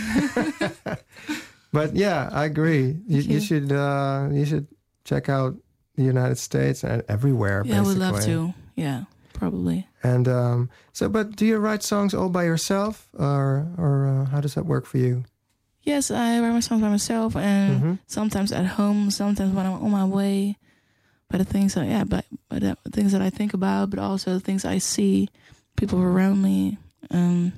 but 1.73 1.95
yeah, 1.95 2.29
I 2.33 2.45
agree. 2.47 2.99
You, 3.07 3.21
you 3.23 3.35
you. 3.35 3.41
should 3.41 3.71
uh, 3.71 4.31
you 4.33 4.45
should 4.47 4.67
check 5.05 5.29
out 5.29 5.55
the 5.97 6.03
United 6.03 6.39
States 6.39 6.85
and 6.85 7.03
everywhere. 7.09 7.63
yeah, 7.67 7.79
I 7.79 7.83
would 7.83 7.99
love 7.99 8.25
to. 8.25 8.55
Yeah, 8.77 9.05
probably. 9.35 9.87
And 10.03 10.27
um, 10.29 10.71
so, 10.93 11.09
but 11.09 11.37
do 11.37 11.45
you 11.47 11.59
write 11.59 11.83
songs 11.83 12.15
all 12.15 12.29
by 12.29 12.45
yourself, 12.45 13.09
or 13.19 13.67
or 13.79 14.07
uh, 14.09 14.25
how 14.31 14.41
does 14.41 14.55
that 14.55 14.67
work 14.67 14.87
for 14.87 14.99
you? 14.99 15.25
Yes, 15.83 16.11
I 16.11 16.39
write 16.41 16.53
my 16.53 16.61
songs 16.61 16.81
by 16.81 16.89
myself, 16.89 17.37
and 17.37 17.83
Mhm. 17.83 17.99
sometimes 18.07 18.53
at 18.53 18.67
home, 18.79 19.11
sometimes 19.11 19.53
when 19.55 19.67
I'm 19.67 19.83
on 19.83 19.91
my 19.91 20.05
way. 20.05 20.57
But 21.29 21.39
the 21.39 21.45
things 21.45 21.75
that 21.75 21.87
yeah, 21.87 22.05
but 22.05 22.25
by 22.49 22.59
the 22.59 22.77
things 22.93 23.13
that 23.13 23.23
I 23.23 23.31
think 23.31 23.55
about, 23.55 23.91
but 23.91 23.99
also 23.99 24.35
the 24.35 24.41
things 24.41 24.65
I 24.65 24.79
see, 24.79 25.29
people 25.77 25.99
around 26.01 26.43
me, 26.43 26.79
um, 27.11 27.53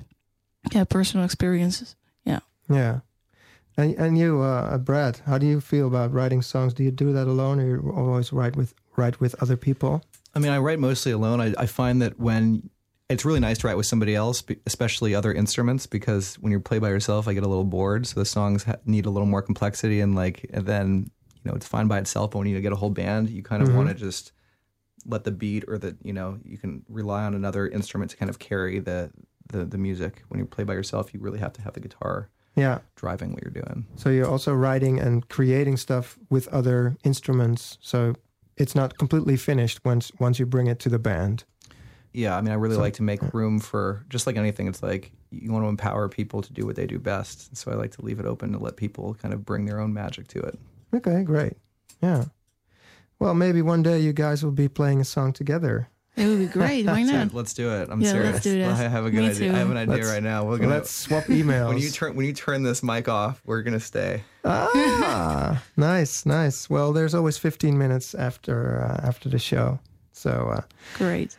yeah, 0.71 0.85
personal 0.85 1.25
experiences. 1.25 1.95
Yeah. 2.23 2.39
Yeah. 2.69 2.99
And 3.77 3.93
and 3.95 4.17
you, 4.17 4.41
uh, 4.41 4.77
Brad, 4.77 5.19
how 5.25 5.37
do 5.37 5.45
you 5.45 5.59
feel 5.59 5.87
about 5.87 6.13
writing 6.13 6.41
songs? 6.41 6.73
Do 6.73 6.83
you 6.83 6.91
do 6.91 7.11
that 7.13 7.27
alone, 7.27 7.59
or 7.59 7.67
you 7.67 7.93
always 7.95 8.31
write 8.31 8.55
with 8.55 8.73
write 8.95 9.19
with 9.19 9.35
other 9.41 9.57
people? 9.57 10.03
I 10.33 10.39
mean, 10.39 10.51
I 10.51 10.59
write 10.59 10.79
mostly 10.79 11.11
alone. 11.11 11.41
I, 11.41 11.53
I 11.57 11.65
find 11.65 12.01
that 12.01 12.19
when 12.19 12.69
it's 13.09 13.23
really 13.25 13.39
nice 13.39 13.59
to 13.59 13.67
write 13.67 13.77
with 13.77 13.85
somebody 13.85 14.15
else, 14.15 14.43
especially 14.65 15.13
other 15.13 15.31
instruments, 15.33 15.85
because 15.87 16.35
when 16.35 16.51
you 16.51 16.59
play 16.59 16.79
by 16.79 16.89
yourself, 16.89 17.27
I 17.27 17.33
get 17.33 17.43
a 17.43 17.47
little 17.47 17.63
bored. 17.65 18.07
So 18.07 18.19
the 18.19 18.25
songs 18.25 18.63
ha- 18.63 18.77
need 18.85 19.05
a 19.05 19.09
little 19.09 19.27
more 19.27 19.41
complexity, 19.41 19.99
and 19.99 20.15
like, 20.15 20.49
and 20.53 20.65
then 20.65 21.11
you 21.43 21.51
know, 21.51 21.55
it's 21.55 21.67
fine 21.67 21.87
by 21.87 21.99
itself. 21.99 22.31
But 22.31 22.39
when 22.39 22.47
you 22.47 22.59
get 22.61 22.71
a 22.73 22.77
whole 22.77 22.89
band, 22.89 23.29
you 23.29 23.43
kind 23.43 23.61
of 23.61 23.69
Mhm. 23.69 23.75
want 23.75 23.89
to 23.89 23.95
just 23.95 24.31
let 25.05 25.23
the 25.25 25.31
beat 25.31 25.65
or 25.67 25.77
the 25.77 25.97
you 26.01 26.13
know, 26.13 26.39
you 26.43 26.57
can 26.57 26.83
rely 26.89 27.23
on 27.23 27.35
another 27.35 27.67
instrument 27.67 28.11
to 28.11 28.17
kind 28.17 28.29
of 28.29 28.39
carry 28.39 28.79
the 28.79 29.11
the 29.47 29.65
the 29.65 29.77
music. 29.77 30.23
When 30.29 30.39
you 30.39 30.45
play 30.45 30.63
by 30.63 30.73
yourself, 30.73 31.13
you 31.13 31.19
really 31.19 31.39
have 31.39 31.53
to 31.53 31.61
have 31.61 31.73
the 31.73 31.81
guitar 31.81 32.29
Yeah. 32.55 32.79
driving 32.95 33.33
what 33.33 33.43
you're 33.43 33.51
doing. 33.63 33.85
So 33.95 34.09
you're 34.09 34.27
also 34.29 34.53
writing 34.53 34.99
and 34.99 35.27
creating 35.29 35.77
stuff 35.77 36.17
with 36.29 36.47
other 36.49 36.95
instruments. 37.03 37.77
So 37.81 38.15
it's 38.57 38.73
not 38.75 38.97
completely 38.97 39.35
finished 39.37 39.79
once 39.83 40.11
once 40.19 40.39
you 40.39 40.45
bring 40.45 40.67
it 40.67 40.79
to 40.79 40.89
the 40.89 40.99
band. 40.99 41.43
Yeah, 42.13 42.37
I 42.37 42.41
mean, 42.41 42.51
I 42.51 42.55
really 42.55 42.75
So- 42.75 42.81
like 42.81 42.93
to 42.93 43.03
make 43.03 43.33
room 43.33 43.59
for 43.59 44.05
just 44.09 44.25
like 44.25 44.37
anything. 44.37 44.67
It's 44.67 44.81
like 44.81 45.11
you 45.31 45.51
want 45.51 45.65
to 45.65 45.69
empower 45.69 46.07
people 46.07 46.41
to 46.41 46.53
do 46.53 46.65
what 46.65 46.77
they 46.77 46.87
do 46.87 46.97
best. 46.97 47.57
So 47.57 47.71
I 47.71 47.75
like 47.75 47.91
to 47.97 48.01
leave 48.05 48.21
it 48.21 48.25
open 48.25 48.53
to 48.53 48.57
let 48.59 48.77
people 48.77 49.15
kind 49.15 49.33
of 49.33 49.43
bring 49.45 49.65
their 49.65 49.81
own 49.81 49.93
magic 49.93 50.29
to 50.29 50.39
it. 50.39 50.57
Okay, 50.93 51.23
great. 51.23 51.57
Yeah. 52.01 52.25
Well, 53.19 53.33
maybe 53.33 53.61
one 53.61 53.83
day 53.83 53.99
you 53.99 54.13
guys 54.13 54.43
will 54.45 54.51
be 54.53 54.69
playing 54.69 55.01
a 55.01 55.05
song 55.05 55.33
together. 55.33 55.89
It 56.17 56.27
would 56.27 56.39
be 56.39 56.45
great. 56.47 56.85
Why 56.87 57.03
not? 57.03 57.33
Let's 57.33 57.53
do 57.53 57.71
it. 57.73 57.89
I'm 57.91 57.99
Yeah, 58.01 58.11
serious. 58.11 58.33
let's 58.33 58.43
do 58.43 58.57
this. 58.57 58.79
I 58.79 58.87
have 58.87 59.05
a 59.05 59.11
good 59.11 59.21
Me 59.23 59.29
idea. 59.29 59.53
I 59.53 59.57
have 59.57 59.69
an 59.71 59.77
idea 59.77 59.95
Let's- 59.95 60.07
right 60.07 60.23
now. 60.23 60.45
We're 60.45 60.57
gonna 60.57 60.75
Let's 60.75 60.91
swap 60.91 61.25
emails. 61.25 61.67
when 61.69 61.77
you 61.77 61.89
turn 61.89 62.15
when 62.15 62.25
you 62.25 62.33
turn 62.33 62.63
this 62.63 62.81
mic 62.83 63.07
off, 63.09 63.41
we're 63.45 63.61
gonna 63.63 63.79
stay. 63.79 64.23
ah, 64.45 65.61
nice, 65.77 66.25
nice. 66.25 66.69
Well, 66.69 66.93
there's 66.93 67.13
always 67.13 67.37
15 67.37 67.77
minutes 67.77 68.15
after 68.15 68.81
uh, 68.81 69.05
after 69.07 69.27
the 69.29 69.39
show. 69.39 69.79
So 70.13 70.31
uh, 70.57 70.61
Great. 70.97 71.35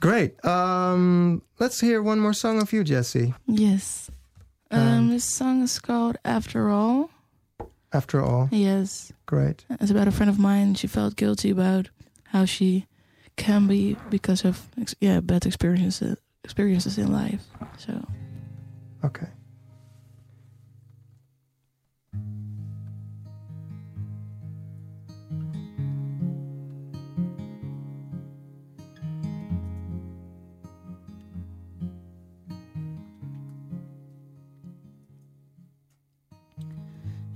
great. 0.00 0.44
Um, 0.44 1.42
let's 1.58 1.80
hear 1.80 2.00
one 2.00 2.20
more 2.20 2.32
song 2.34 2.60
of 2.62 2.72
you, 2.72 2.84
Jesse. 2.84 3.34
Yes. 3.46 4.10
Um, 4.70 4.80
Um, 4.80 5.08
this 5.10 5.24
song 5.24 5.62
is 5.62 5.78
called 5.80 6.16
After 6.24 6.70
All. 6.70 7.10
After 7.92 8.20
all, 8.20 8.48
Yes. 8.52 9.12
great. 9.26 9.64
It's 9.80 9.90
about 9.90 10.08
a 10.08 10.12
friend 10.12 10.28
of 10.28 10.38
mine. 10.38 10.74
She 10.74 10.86
felt 10.86 11.16
guilty 11.16 11.50
about 11.50 11.88
how 12.32 12.44
she 12.44 12.86
can 13.36 13.66
be 13.66 13.96
because 14.10 14.44
of 14.44 14.68
yeah 15.00 15.20
bad 15.20 15.46
experiences 15.46 16.16
experiences 16.44 16.98
in 16.98 17.12
life. 17.12 17.42
So 17.78 17.92
Okay. 19.04 19.26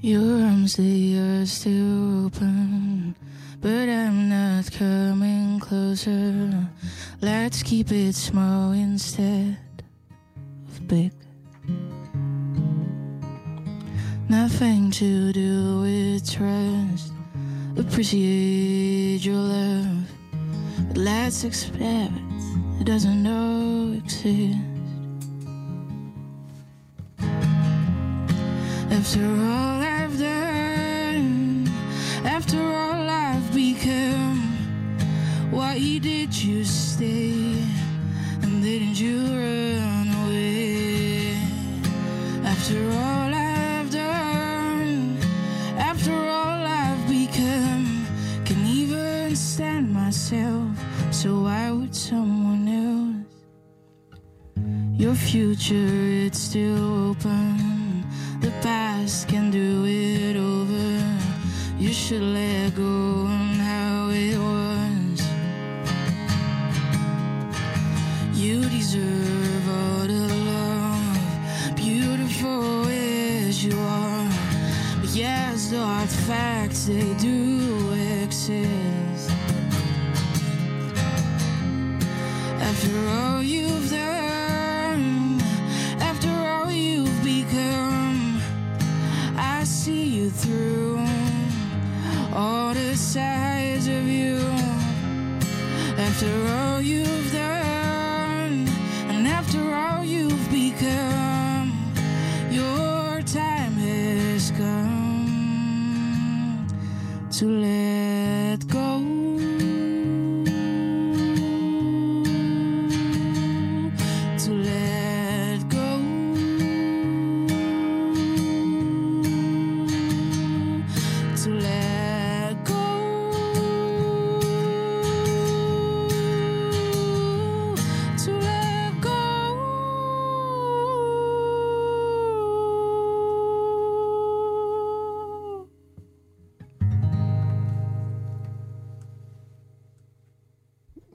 your 0.01 0.43
arms 0.45 0.77
they 0.77 1.19
are 1.19 1.45
still 1.47 2.27
open, 2.27 2.90
but 3.61 3.89
I'm 3.89 4.29
not 4.29 4.73
coming 4.73 5.61
closer. 5.61 6.69
Let's 7.21 7.63
keep 7.63 7.93
it 7.93 8.15
small 8.15 8.73
instead 8.73 9.59
of 10.69 10.89
big. 10.89 11.13
Nothing 14.29 14.91
to 14.93 15.33
do 15.33 15.81
with 15.81 16.31
trust. 16.31 17.13
Appreciate 17.77 19.25
your 19.25 19.37
love, 19.37 20.07
but 20.89 20.97
let's 20.97 21.45
expect 21.45 22.13
it 22.81 22.85
doesn't 22.85 23.23
know 23.23 23.93
exist. 24.03 24.59
After 28.91 29.25
all 29.25 29.70
stay? 37.01 37.65
And 38.43 38.63
didn't 38.63 39.01
you 39.01 39.17
run 39.43 40.09
away? 40.23 41.35
After 42.45 42.79
all 43.03 43.31
I've 43.33 43.91
done, 43.91 45.17
after 45.91 46.13
all 46.13 46.61
I've 46.83 47.05
become, 47.09 47.87
can 48.45 48.61
even 48.67 49.35
stand 49.35 49.87
myself. 50.03 50.69
So 51.11 51.29
why 51.47 51.71
would 51.71 51.95
someone 51.95 52.65
else? 52.85 53.35
Your 55.03 55.15
future, 55.15 55.97
it's 56.27 56.41
still 56.51 57.11
open. 57.11 58.05
The 58.45 58.53
past 58.61 59.27
can 59.27 59.51
do 59.51 59.87
it 59.87 60.37
over. 60.37 60.89
You 61.79 61.93
should 61.95 62.27
let 62.41 62.50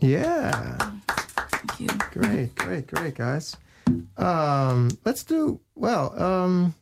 Yeah. 0.05 0.77
Thank 1.07 1.79
you. 1.79 1.87
Great, 2.11 2.55
great, 2.55 2.87
great, 2.87 3.15
guys. 3.15 3.57
Um, 4.17 4.91
let's 5.03 5.23
do 5.23 5.59
well. 5.73 6.21
Um, 6.21 6.75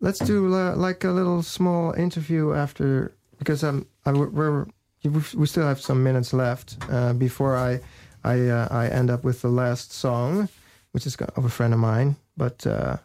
let's 0.00 0.18
do 0.18 0.54
uh, 0.54 0.74
like 0.74 1.04
a 1.04 1.10
little 1.10 1.42
small 1.42 1.92
interview 1.92 2.54
after 2.54 3.12
because 3.38 3.62
I'm 3.62 3.86
I, 4.06 4.12
we're 4.12 4.66
we 5.04 5.46
still 5.46 5.66
have 5.66 5.80
some 5.80 6.02
minutes 6.02 6.32
left 6.32 6.76
uh, 6.90 7.12
before 7.12 7.56
I 7.56 7.80
I 8.24 8.48
uh, 8.48 8.68
I 8.70 8.88
end 8.88 9.10
up 9.10 9.24
with 9.24 9.42
the 9.42 9.48
last 9.48 9.92
song, 9.92 10.48
which 10.92 11.06
is 11.06 11.16
of 11.16 11.44
a 11.44 11.50
friend 11.50 11.74
of 11.74 11.80
mine. 11.80 12.16
But 12.36 12.66
uh, 12.66 12.96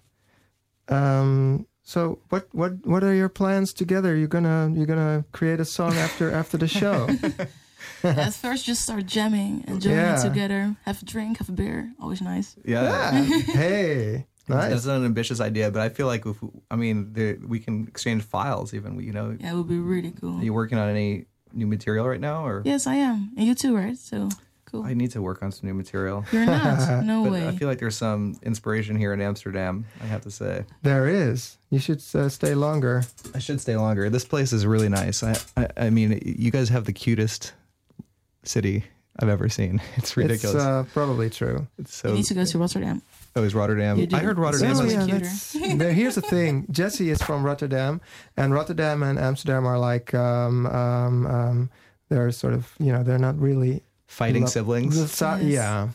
um, 0.87 1.67
so 1.83 2.19
what 2.29 2.47
what 2.53 2.85
what 2.85 3.03
are 3.03 3.13
your 3.13 3.29
plans 3.29 3.73
together? 3.73 4.15
You're 4.15 4.27
gonna 4.27 4.71
you're 4.73 4.85
gonna 4.85 5.25
create 5.33 5.59
a 5.59 5.65
song 5.65 5.95
after 5.95 6.31
after 6.31 6.57
the 6.57 6.67
show. 6.67 7.09
At 8.03 8.33
first, 8.33 8.65
just 8.65 8.81
start 8.83 9.05
jamming 9.05 9.63
and 9.67 9.81
jamming 9.81 9.97
Yeah. 9.97 10.15
together. 10.23 10.75
Have 10.85 11.01
a 11.01 11.05
drink, 11.05 11.37
have 11.39 11.49
a 11.49 11.51
beer. 11.53 11.91
Always 11.99 12.21
nice. 12.21 12.55
Yeah. 12.65 12.83
yeah. 13.23 13.41
Hey. 13.53 14.25
Nice. 14.49 14.69
That's 14.71 14.85
an 14.85 15.03
ambitious 15.03 15.41
idea, 15.41 15.69
but 15.71 15.81
I 15.81 15.89
feel 15.89 16.07
like 16.07 16.25
if 16.25 16.37
I 16.71 16.77
mean 16.77 17.11
the, 17.11 17.37
we 17.45 17.59
can 17.59 17.85
exchange 17.87 18.23
files 18.23 18.73
even. 18.73 18.97
You 19.01 19.11
know, 19.11 19.35
Yeah, 19.39 19.51
it 19.51 19.55
would 19.55 19.67
be 19.67 19.77
really 19.79 20.11
cool. 20.11 20.39
are 20.39 20.43
you 20.43 20.53
working 20.53 20.77
on 20.77 20.87
any 20.89 21.25
new 21.53 21.67
material 21.67 22.07
right 22.07 22.21
now, 22.21 22.45
or 22.47 22.61
Yes, 22.63 22.87
I 22.87 22.95
am. 22.95 23.31
And 23.35 23.45
you 23.45 23.55
too, 23.55 23.75
right? 23.75 23.97
So 23.97 24.29
cool. 24.63 24.83
I 24.85 24.93
need 24.93 25.11
to 25.11 25.21
work 25.21 25.43
on 25.43 25.51
some 25.51 25.67
new 25.67 25.73
material. 25.73 26.23
You're 26.31 26.45
not. 26.45 27.03
No 27.13 27.23
But 27.23 27.31
way. 27.33 27.47
I 27.47 27.51
feel 27.57 27.67
like 27.67 27.79
there's 27.79 27.97
some 27.97 28.37
inspiration 28.41 28.95
here 28.95 29.11
in 29.11 29.19
Amsterdam. 29.19 29.83
I 30.01 30.05
have 30.05 30.21
to 30.21 30.31
say, 30.31 30.63
There 30.81 31.07
is. 31.09 31.57
You 31.69 31.79
should 31.79 32.01
uh, 32.15 32.29
stay 32.29 32.55
longer. 32.55 33.03
I 33.35 33.39
should 33.39 33.59
stay 33.59 33.75
longer. 33.75 34.09
This 34.09 34.23
place 34.23 34.53
is 34.53 34.65
really 34.65 34.87
nice. 34.89 35.23
I, 35.23 35.35
I, 35.57 35.67
I 35.87 35.89
mean, 35.89 36.21
you 36.23 36.51
guys 36.51 36.69
have 36.69 36.85
the 36.85 36.93
cutest 36.93 37.51
city 38.47 38.83
I've 39.19 39.29
ever 39.29 39.49
seen. 39.49 39.81
It's 39.97 40.15
ridiculous. 40.17 40.55
It's 40.55 40.63
uh, 40.63 40.83
probably 40.93 41.29
true. 41.29 41.67
It's 41.77 41.95
so. 41.95 42.09
you 42.09 42.15
need 42.15 42.25
to 42.25 42.33
go 42.35 42.45
to 42.45 42.57
Rotterdam. 42.59 43.01
oh, 43.35 43.43
is 43.43 43.53
Rotterdam? 43.55 44.07
I 44.13 44.17
heard 44.19 44.37
Rotterdam. 44.37 44.71
It's 44.71 44.79
Oh, 44.79 44.83
yeah, 44.85 45.05
cuter. 45.05 45.19
that's, 45.25 45.53
there, 45.77 45.91
here's 45.93 46.15
the 46.15 46.21
thing. 46.21 46.65
Jesse 46.71 47.09
is 47.09 47.21
from 47.21 47.43
Rotterdam, 47.43 48.01
and 48.35 48.53
Rotterdam 48.53 49.03
and 49.03 49.17
Amsterdam 49.19 49.65
are 49.65 49.79
like 49.79 50.13
um, 50.13 50.65
um, 50.67 51.25
um, 51.27 51.69
they're 52.09 52.31
sort 52.31 52.53
of 52.53 52.71
you 52.79 52.91
know 52.91 53.03
they're 53.03 53.17
not 53.19 53.39
really 53.39 53.81
fighting 54.07 54.43
lo- 54.43 54.47
siblings. 54.49 54.99
the 54.99 55.07
si- 55.07 55.45
Yes. 55.47 55.53
Yeah, 55.53 55.89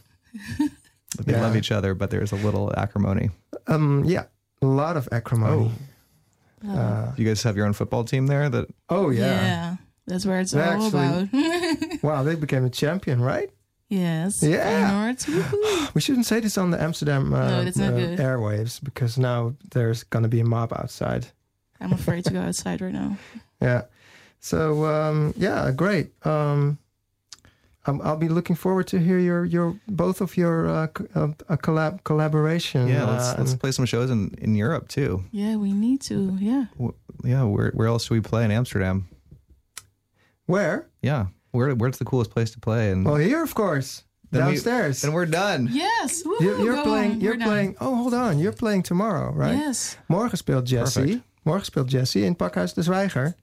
but 1.16 1.26
they 1.26 1.32
yeah. 1.34 1.42
love 1.42 1.57
each 1.57 1.70
other, 1.72 1.94
but 1.94 2.11
there's 2.11 2.32
a 2.32 2.36
little 2.36 2.72
acrimony. 2.76 3.30
um, 3.68 4.03
yeah, 4.05 4.24
a 4.61 4.66
lot 4.66 4.96
of 4.96 5.09
acrimony. 5.12 5.70
Oh, 6.64 6.68
Uh, 6.68 7.12
You 7.16 7.24
guys 7.26 7.42
have 7.42 7.57
your 7.57 7.66
own 7.66 7.72
football 7.72 8.05
team 8.05 8.26
there. 8.28 8.48
That 8.48 8.66
oh 8.88 9.11
yeah. 9.11 9.26
yeah. 9.26 9.76
That's 10.07 10.26
where 10.26 10.40
it's 10.40 10.50
They 10.53 10.62
all 10.62 10.86
actually- 10.86 11.28
about. 11.32 12.03
Wow, 12.03 12.22
they 12.24 12.34
became 12.34 12.64
a 12.64 12.70
champion, 12.70 13.20
right? 13.20 13.50
yes. 13.88 14.42
Yeah. 14.42 15.12
Feyenoord. 15.14 15.90
We 15.94 16.00
shouldn't 16.00 16.26
say 16.26 16.40
this 16.40 16.57
on 16.59 16.70
the 16.70 16.80
Amsterdam 16.82 17.32
uh, 17.34 17.48
No, 17.48 17.64
that's 17.64 17.76
not 17.76 17.92
uh, 17.92 17.96
good. 17.98 18.18
airwaves 18.18 18.80
because 18.82 19.18
now 19.18 19.55
there's 19.74 20.03
gonna 20.05 20.28
be 20.28 20.40
a 20.40 20.44
mob 20.44 20.72
outside. 20.72 21.26
I'm 21.80 21.92
afraid 21.92 22.24
to 22.24 22.32
go 22.32 22.40
outside 22.40 22.80
right 22.80 22.92
now. 22.94 23.16
Yeah. 23.61 23.82
So 24.40 24.84
um, 24.86 25.34
yeah, 25.36 25.70
great. 25.70 26.11
Um, 26.26 26.78
I'm, 27.86 28.00
I'll 28.03 28.16
be 28.16 28.28
looking 28.28 28.57
forward 28.57 28.86
to 28.88 28.98
hear 28.98 29.18
your 29.18 29.44
your 29.44 29.76
both 29.86 30.20
of 30.20 30.36
your 30.36 30.68
uh, 30.68 30.86
uh, 31.14 31.28
a 31.48 31.57
collab 31.57 32.03
collaboration. 32.05 32.88
yeah, 32.88 33.05
let's 33.05 33.28
uh, 33.28 33.34
let's 33.38 33.55
play 33.55 33.72
some 33.72 33.86
shows 33.86 34.11
in 34.11 34.34
in 34.38 34.55
Europe 34.57 34.88
too. 34.88 35.22
Yeah, 35.32 35.57
we 35.57 35.72
need 35.72 36.00
to. 36.03 36.36
Yeah. 36.40 36.64
W- 36.78 36.94
Yeah, 37.24 37.44
where 37.44 37.70
where 37.74 37.86
else 37.88 38.05
should 38.07 38.14
we 38.14 38.20
play 38.20 38.44
in 38.44 38.50
Amsterdam? 38.50 39.07
Where? 40.53 40.86
Yeah, 41.00 41.26
where 41.50 41.74
where's 41.74 41.96
the 41.96 42.05
coolest 42.05 42.30
place 42.30 42.50
to 42.53 42.59
play? 42.59 42.92
And 42.92 43.05
Well, 43.07 43.16
here, 43.28 43.42
of 43.42 43.53
course, 43.55 44.03
Then 44.30 44.40
we- 44.46 44.53
downstairs. 44.53 45.03
and 45.05 45.12
we're 45.12 45.30
done. 45.30 45.68
Yes. 45.72 46.22
Woohoo, 46.24 46.62
you're, 46.64 46.82
playing. 46.82 47.12
on. 47.12 47.20
You're 47.20 47.36
We're 47.36 47.44
done. 47.44 47.48
playing. 47.48 47.76
Oh, 47.80 47.96
hold 47.96 48.14
on. 48.14 48.38
You're 48.38 48.57
playing 48.57 48.84
tomorrow, 48.86 49.34
right? 49.36 49.59
Yes. 49.59 49.98
Morgen 50.07 50.38
speelt 50.38 50.68
Jesse. 50.68 51.00
Perfect. 51.00 51.22
Morgen 51.42 51.64
speelt 51.64 51.90
Jesse 51.90 52.18
in 52.20 52.28
het 52.28 52.36
Pakhuis 52.36 52.72
de 52.74 52.82
Zwijger. 52.82 53.34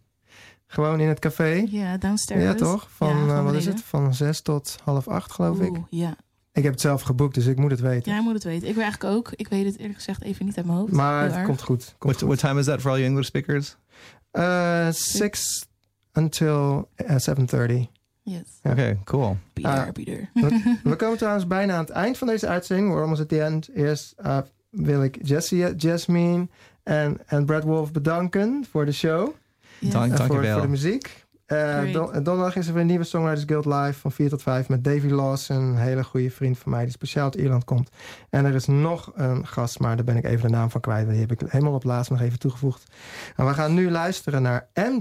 Gewoon 0.71 0.99
in 0.99 1.07
het 1.07 1.19
café. 1.19 1.65
Ja, 1.69 1.97
downstairs. 1.97 2.43
Ja, 2.43 2.53
toch? 2.53 2.87
Van, 2.95 3.25
Ja, 3.25 3.37
eh, 3.37 3.43
wat 3.43 3.53
is 3.53 3.65
het? 3.65 3.81
Van 3.81 4.13
zes 4.13 4.41
tot 4.41 4.77
half 4.83 5.07
acht, 5.07 5.31
geloof 5.31 5.59
ik. 5.59 5.77
Ja. 5.89 6.15
Ik 6.53 6.63
heb 6.63 6.71
het 6.73 6.81
zelf 6.81 7.01
geboekt, 7.01 7.35
dus 7.35 7.45
ik 7.45 7.57
moet 7.57 7.71
het 7.71 7.79
weten. 7.79 8.11
Jij 8.11 8.21
moet 8.21 8.33
het 8.33 8.43
weten. 8.43 8.67
Ik 8.67 8.73
wil 8.73 8.83
eigenlijk 8.83 9.13
ook. 9.15 9.31
Ik 9.35 9.47
weet 9.47 9.65
het 9.65 9.77
eerlijk 9.77 9.95
gezegd 9.95 10.21
even 10.21 10.45
niet 10.45 10.57
uit 10.57 10.65
mijn 10.65 10.77
hoofd. 10.77 10.91
maar 10.91 11.33
het 11.35 11.45
komt 11.45 11.61
goed. 11.61 11.83
Komt 11.85 11.97
What 11.97 12.15
goed. 12.17 12.27
what 12.27 12.39
time 12.39 12.59
is 12.59 12.65
that 12.65 12.81
for 12.81 12.89
all 12.91 12.97
you 12.97 13.09
English 13.09 13.25
speakers? 13.27 13.75
Uh, 14.31 14.87
six 14.91 15.65
until 16.13 16.89
uh, 17.09 17.09
7.30. 17.09 17.87
Yes. 18.23 18.41
Ja. 18.63 18.71
Okay, 18.71 18.99
cool. 19.03 19.37
Be 19.53 19.63
Ah. 19.67 19.73
there, 19.75 19.91
be 19.91 20.03
there. 20.03 20.29
We 20.83 20.95
komen 20.95 21.17
trouwens 21.17 21.47
bijna 21.47 21.73
aan 21.73 21.79
het 21.79 21.89
eind 21.89 22.17
van 22.17 22.27
deze 22.27 22.47
uitzending. 22.47 22.89
We're 22.89 23.01
almost 23.01 23.21
at 23.21 23.29
the 23.29 23.43
end. 23.43 23.69
Eerst 23.73 24.15
uh, 24.25 24.37
wil 24.69 25.03
ik 25.03 25.17
Jessie, 25.21 25.75
Jasmine 25.75 26.47
en, 26.83 27.17
en 27.25 27.45
Brad 27.45 27.63
Wolf 27.63 27.91
bedanken 27.91 28.65
voor 28.71 28.85
de 28.85 28.91
show. 28.91 29.29
Yes. 29.79 29.91
Dank- 29.91 30.03
En 30.03 30.09
dank 30.09 30.21
je 30.21 30.27
voor, 30.27 30.41
wel. 30.41 30.53
voor 30.53 30.61
de 30.61 30.67
muziek. 30.67 31.27
Eh, 31.45 31.93
don- 31.93 32.11
donderdag 32.23 32.55
is 32.55 32.67
er 32.67 32.73
weer 32.73 32.81
een 32.81 32.87
nieuwe 32.87 33.03
Songwriters 33.03 33.45
Guild 33.45 33.65
live 33.65 33.99
van 33.99 34.11
4 34.11 34.29
tot 34.29 34.41
5 34.41 34.69
met 34.69 34.83
Davy 34.83 35.07
Lawson, 35.07 35.55
een 35.57 35.75
hele 35.77 36.03
goede 36.03 36.31
vriend 36.31 36.57
van 36.57 36.71
mij 36.71 36.83
die 36.83 36.91
speciaal 36.91 37.23
uit 37.23 37.35
Ierland 37.35 37.63
komt. 37.63 37.89
En 38.29 38.45
er 38.45 38.55
is 38.55 38.65
nog 38.65 39.11
een 39.15 39.47
gast, 39.47 39.79
maar 39.79 39.95
daar 39.95 40.05
ben 40.05 40.15
ik 40.15 40.25
even 40.25 40.41
de 40.51 40.55
naam 40.55 40.69
van 40.69 40.81
kwijt. 40.81 41.09
Die 41.09 41.19
heb 41.19 41.31
ik 41.31 41.41
helemaal 41.47 41.73
op 41.73 41.83
laatst 41.83 42.11
nog 42.11 42.21
even 42.21 42.39
toegevoegd. 42.39 42.83
En 43.35 43.45
we 43.45 43.53
gaan 43.53 43.73
nu 43.73 43.91
luisteren 43.91 44.41
naar 44.41 44.67
M. 44.73 44.99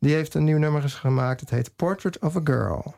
Die 0.00 0.14
heeft 0.14 0.34
een 0.34 0.44
nieuw 0.44 0.58
nummer 0.58 0.82
gemaakt. 0.90 1.40
Het 1.40 1.50
heet 1.50 1.76
Portrait 1.76 2.18
of 2.18 2.36
a 2.36 2.40
Girl. 2.44 2.94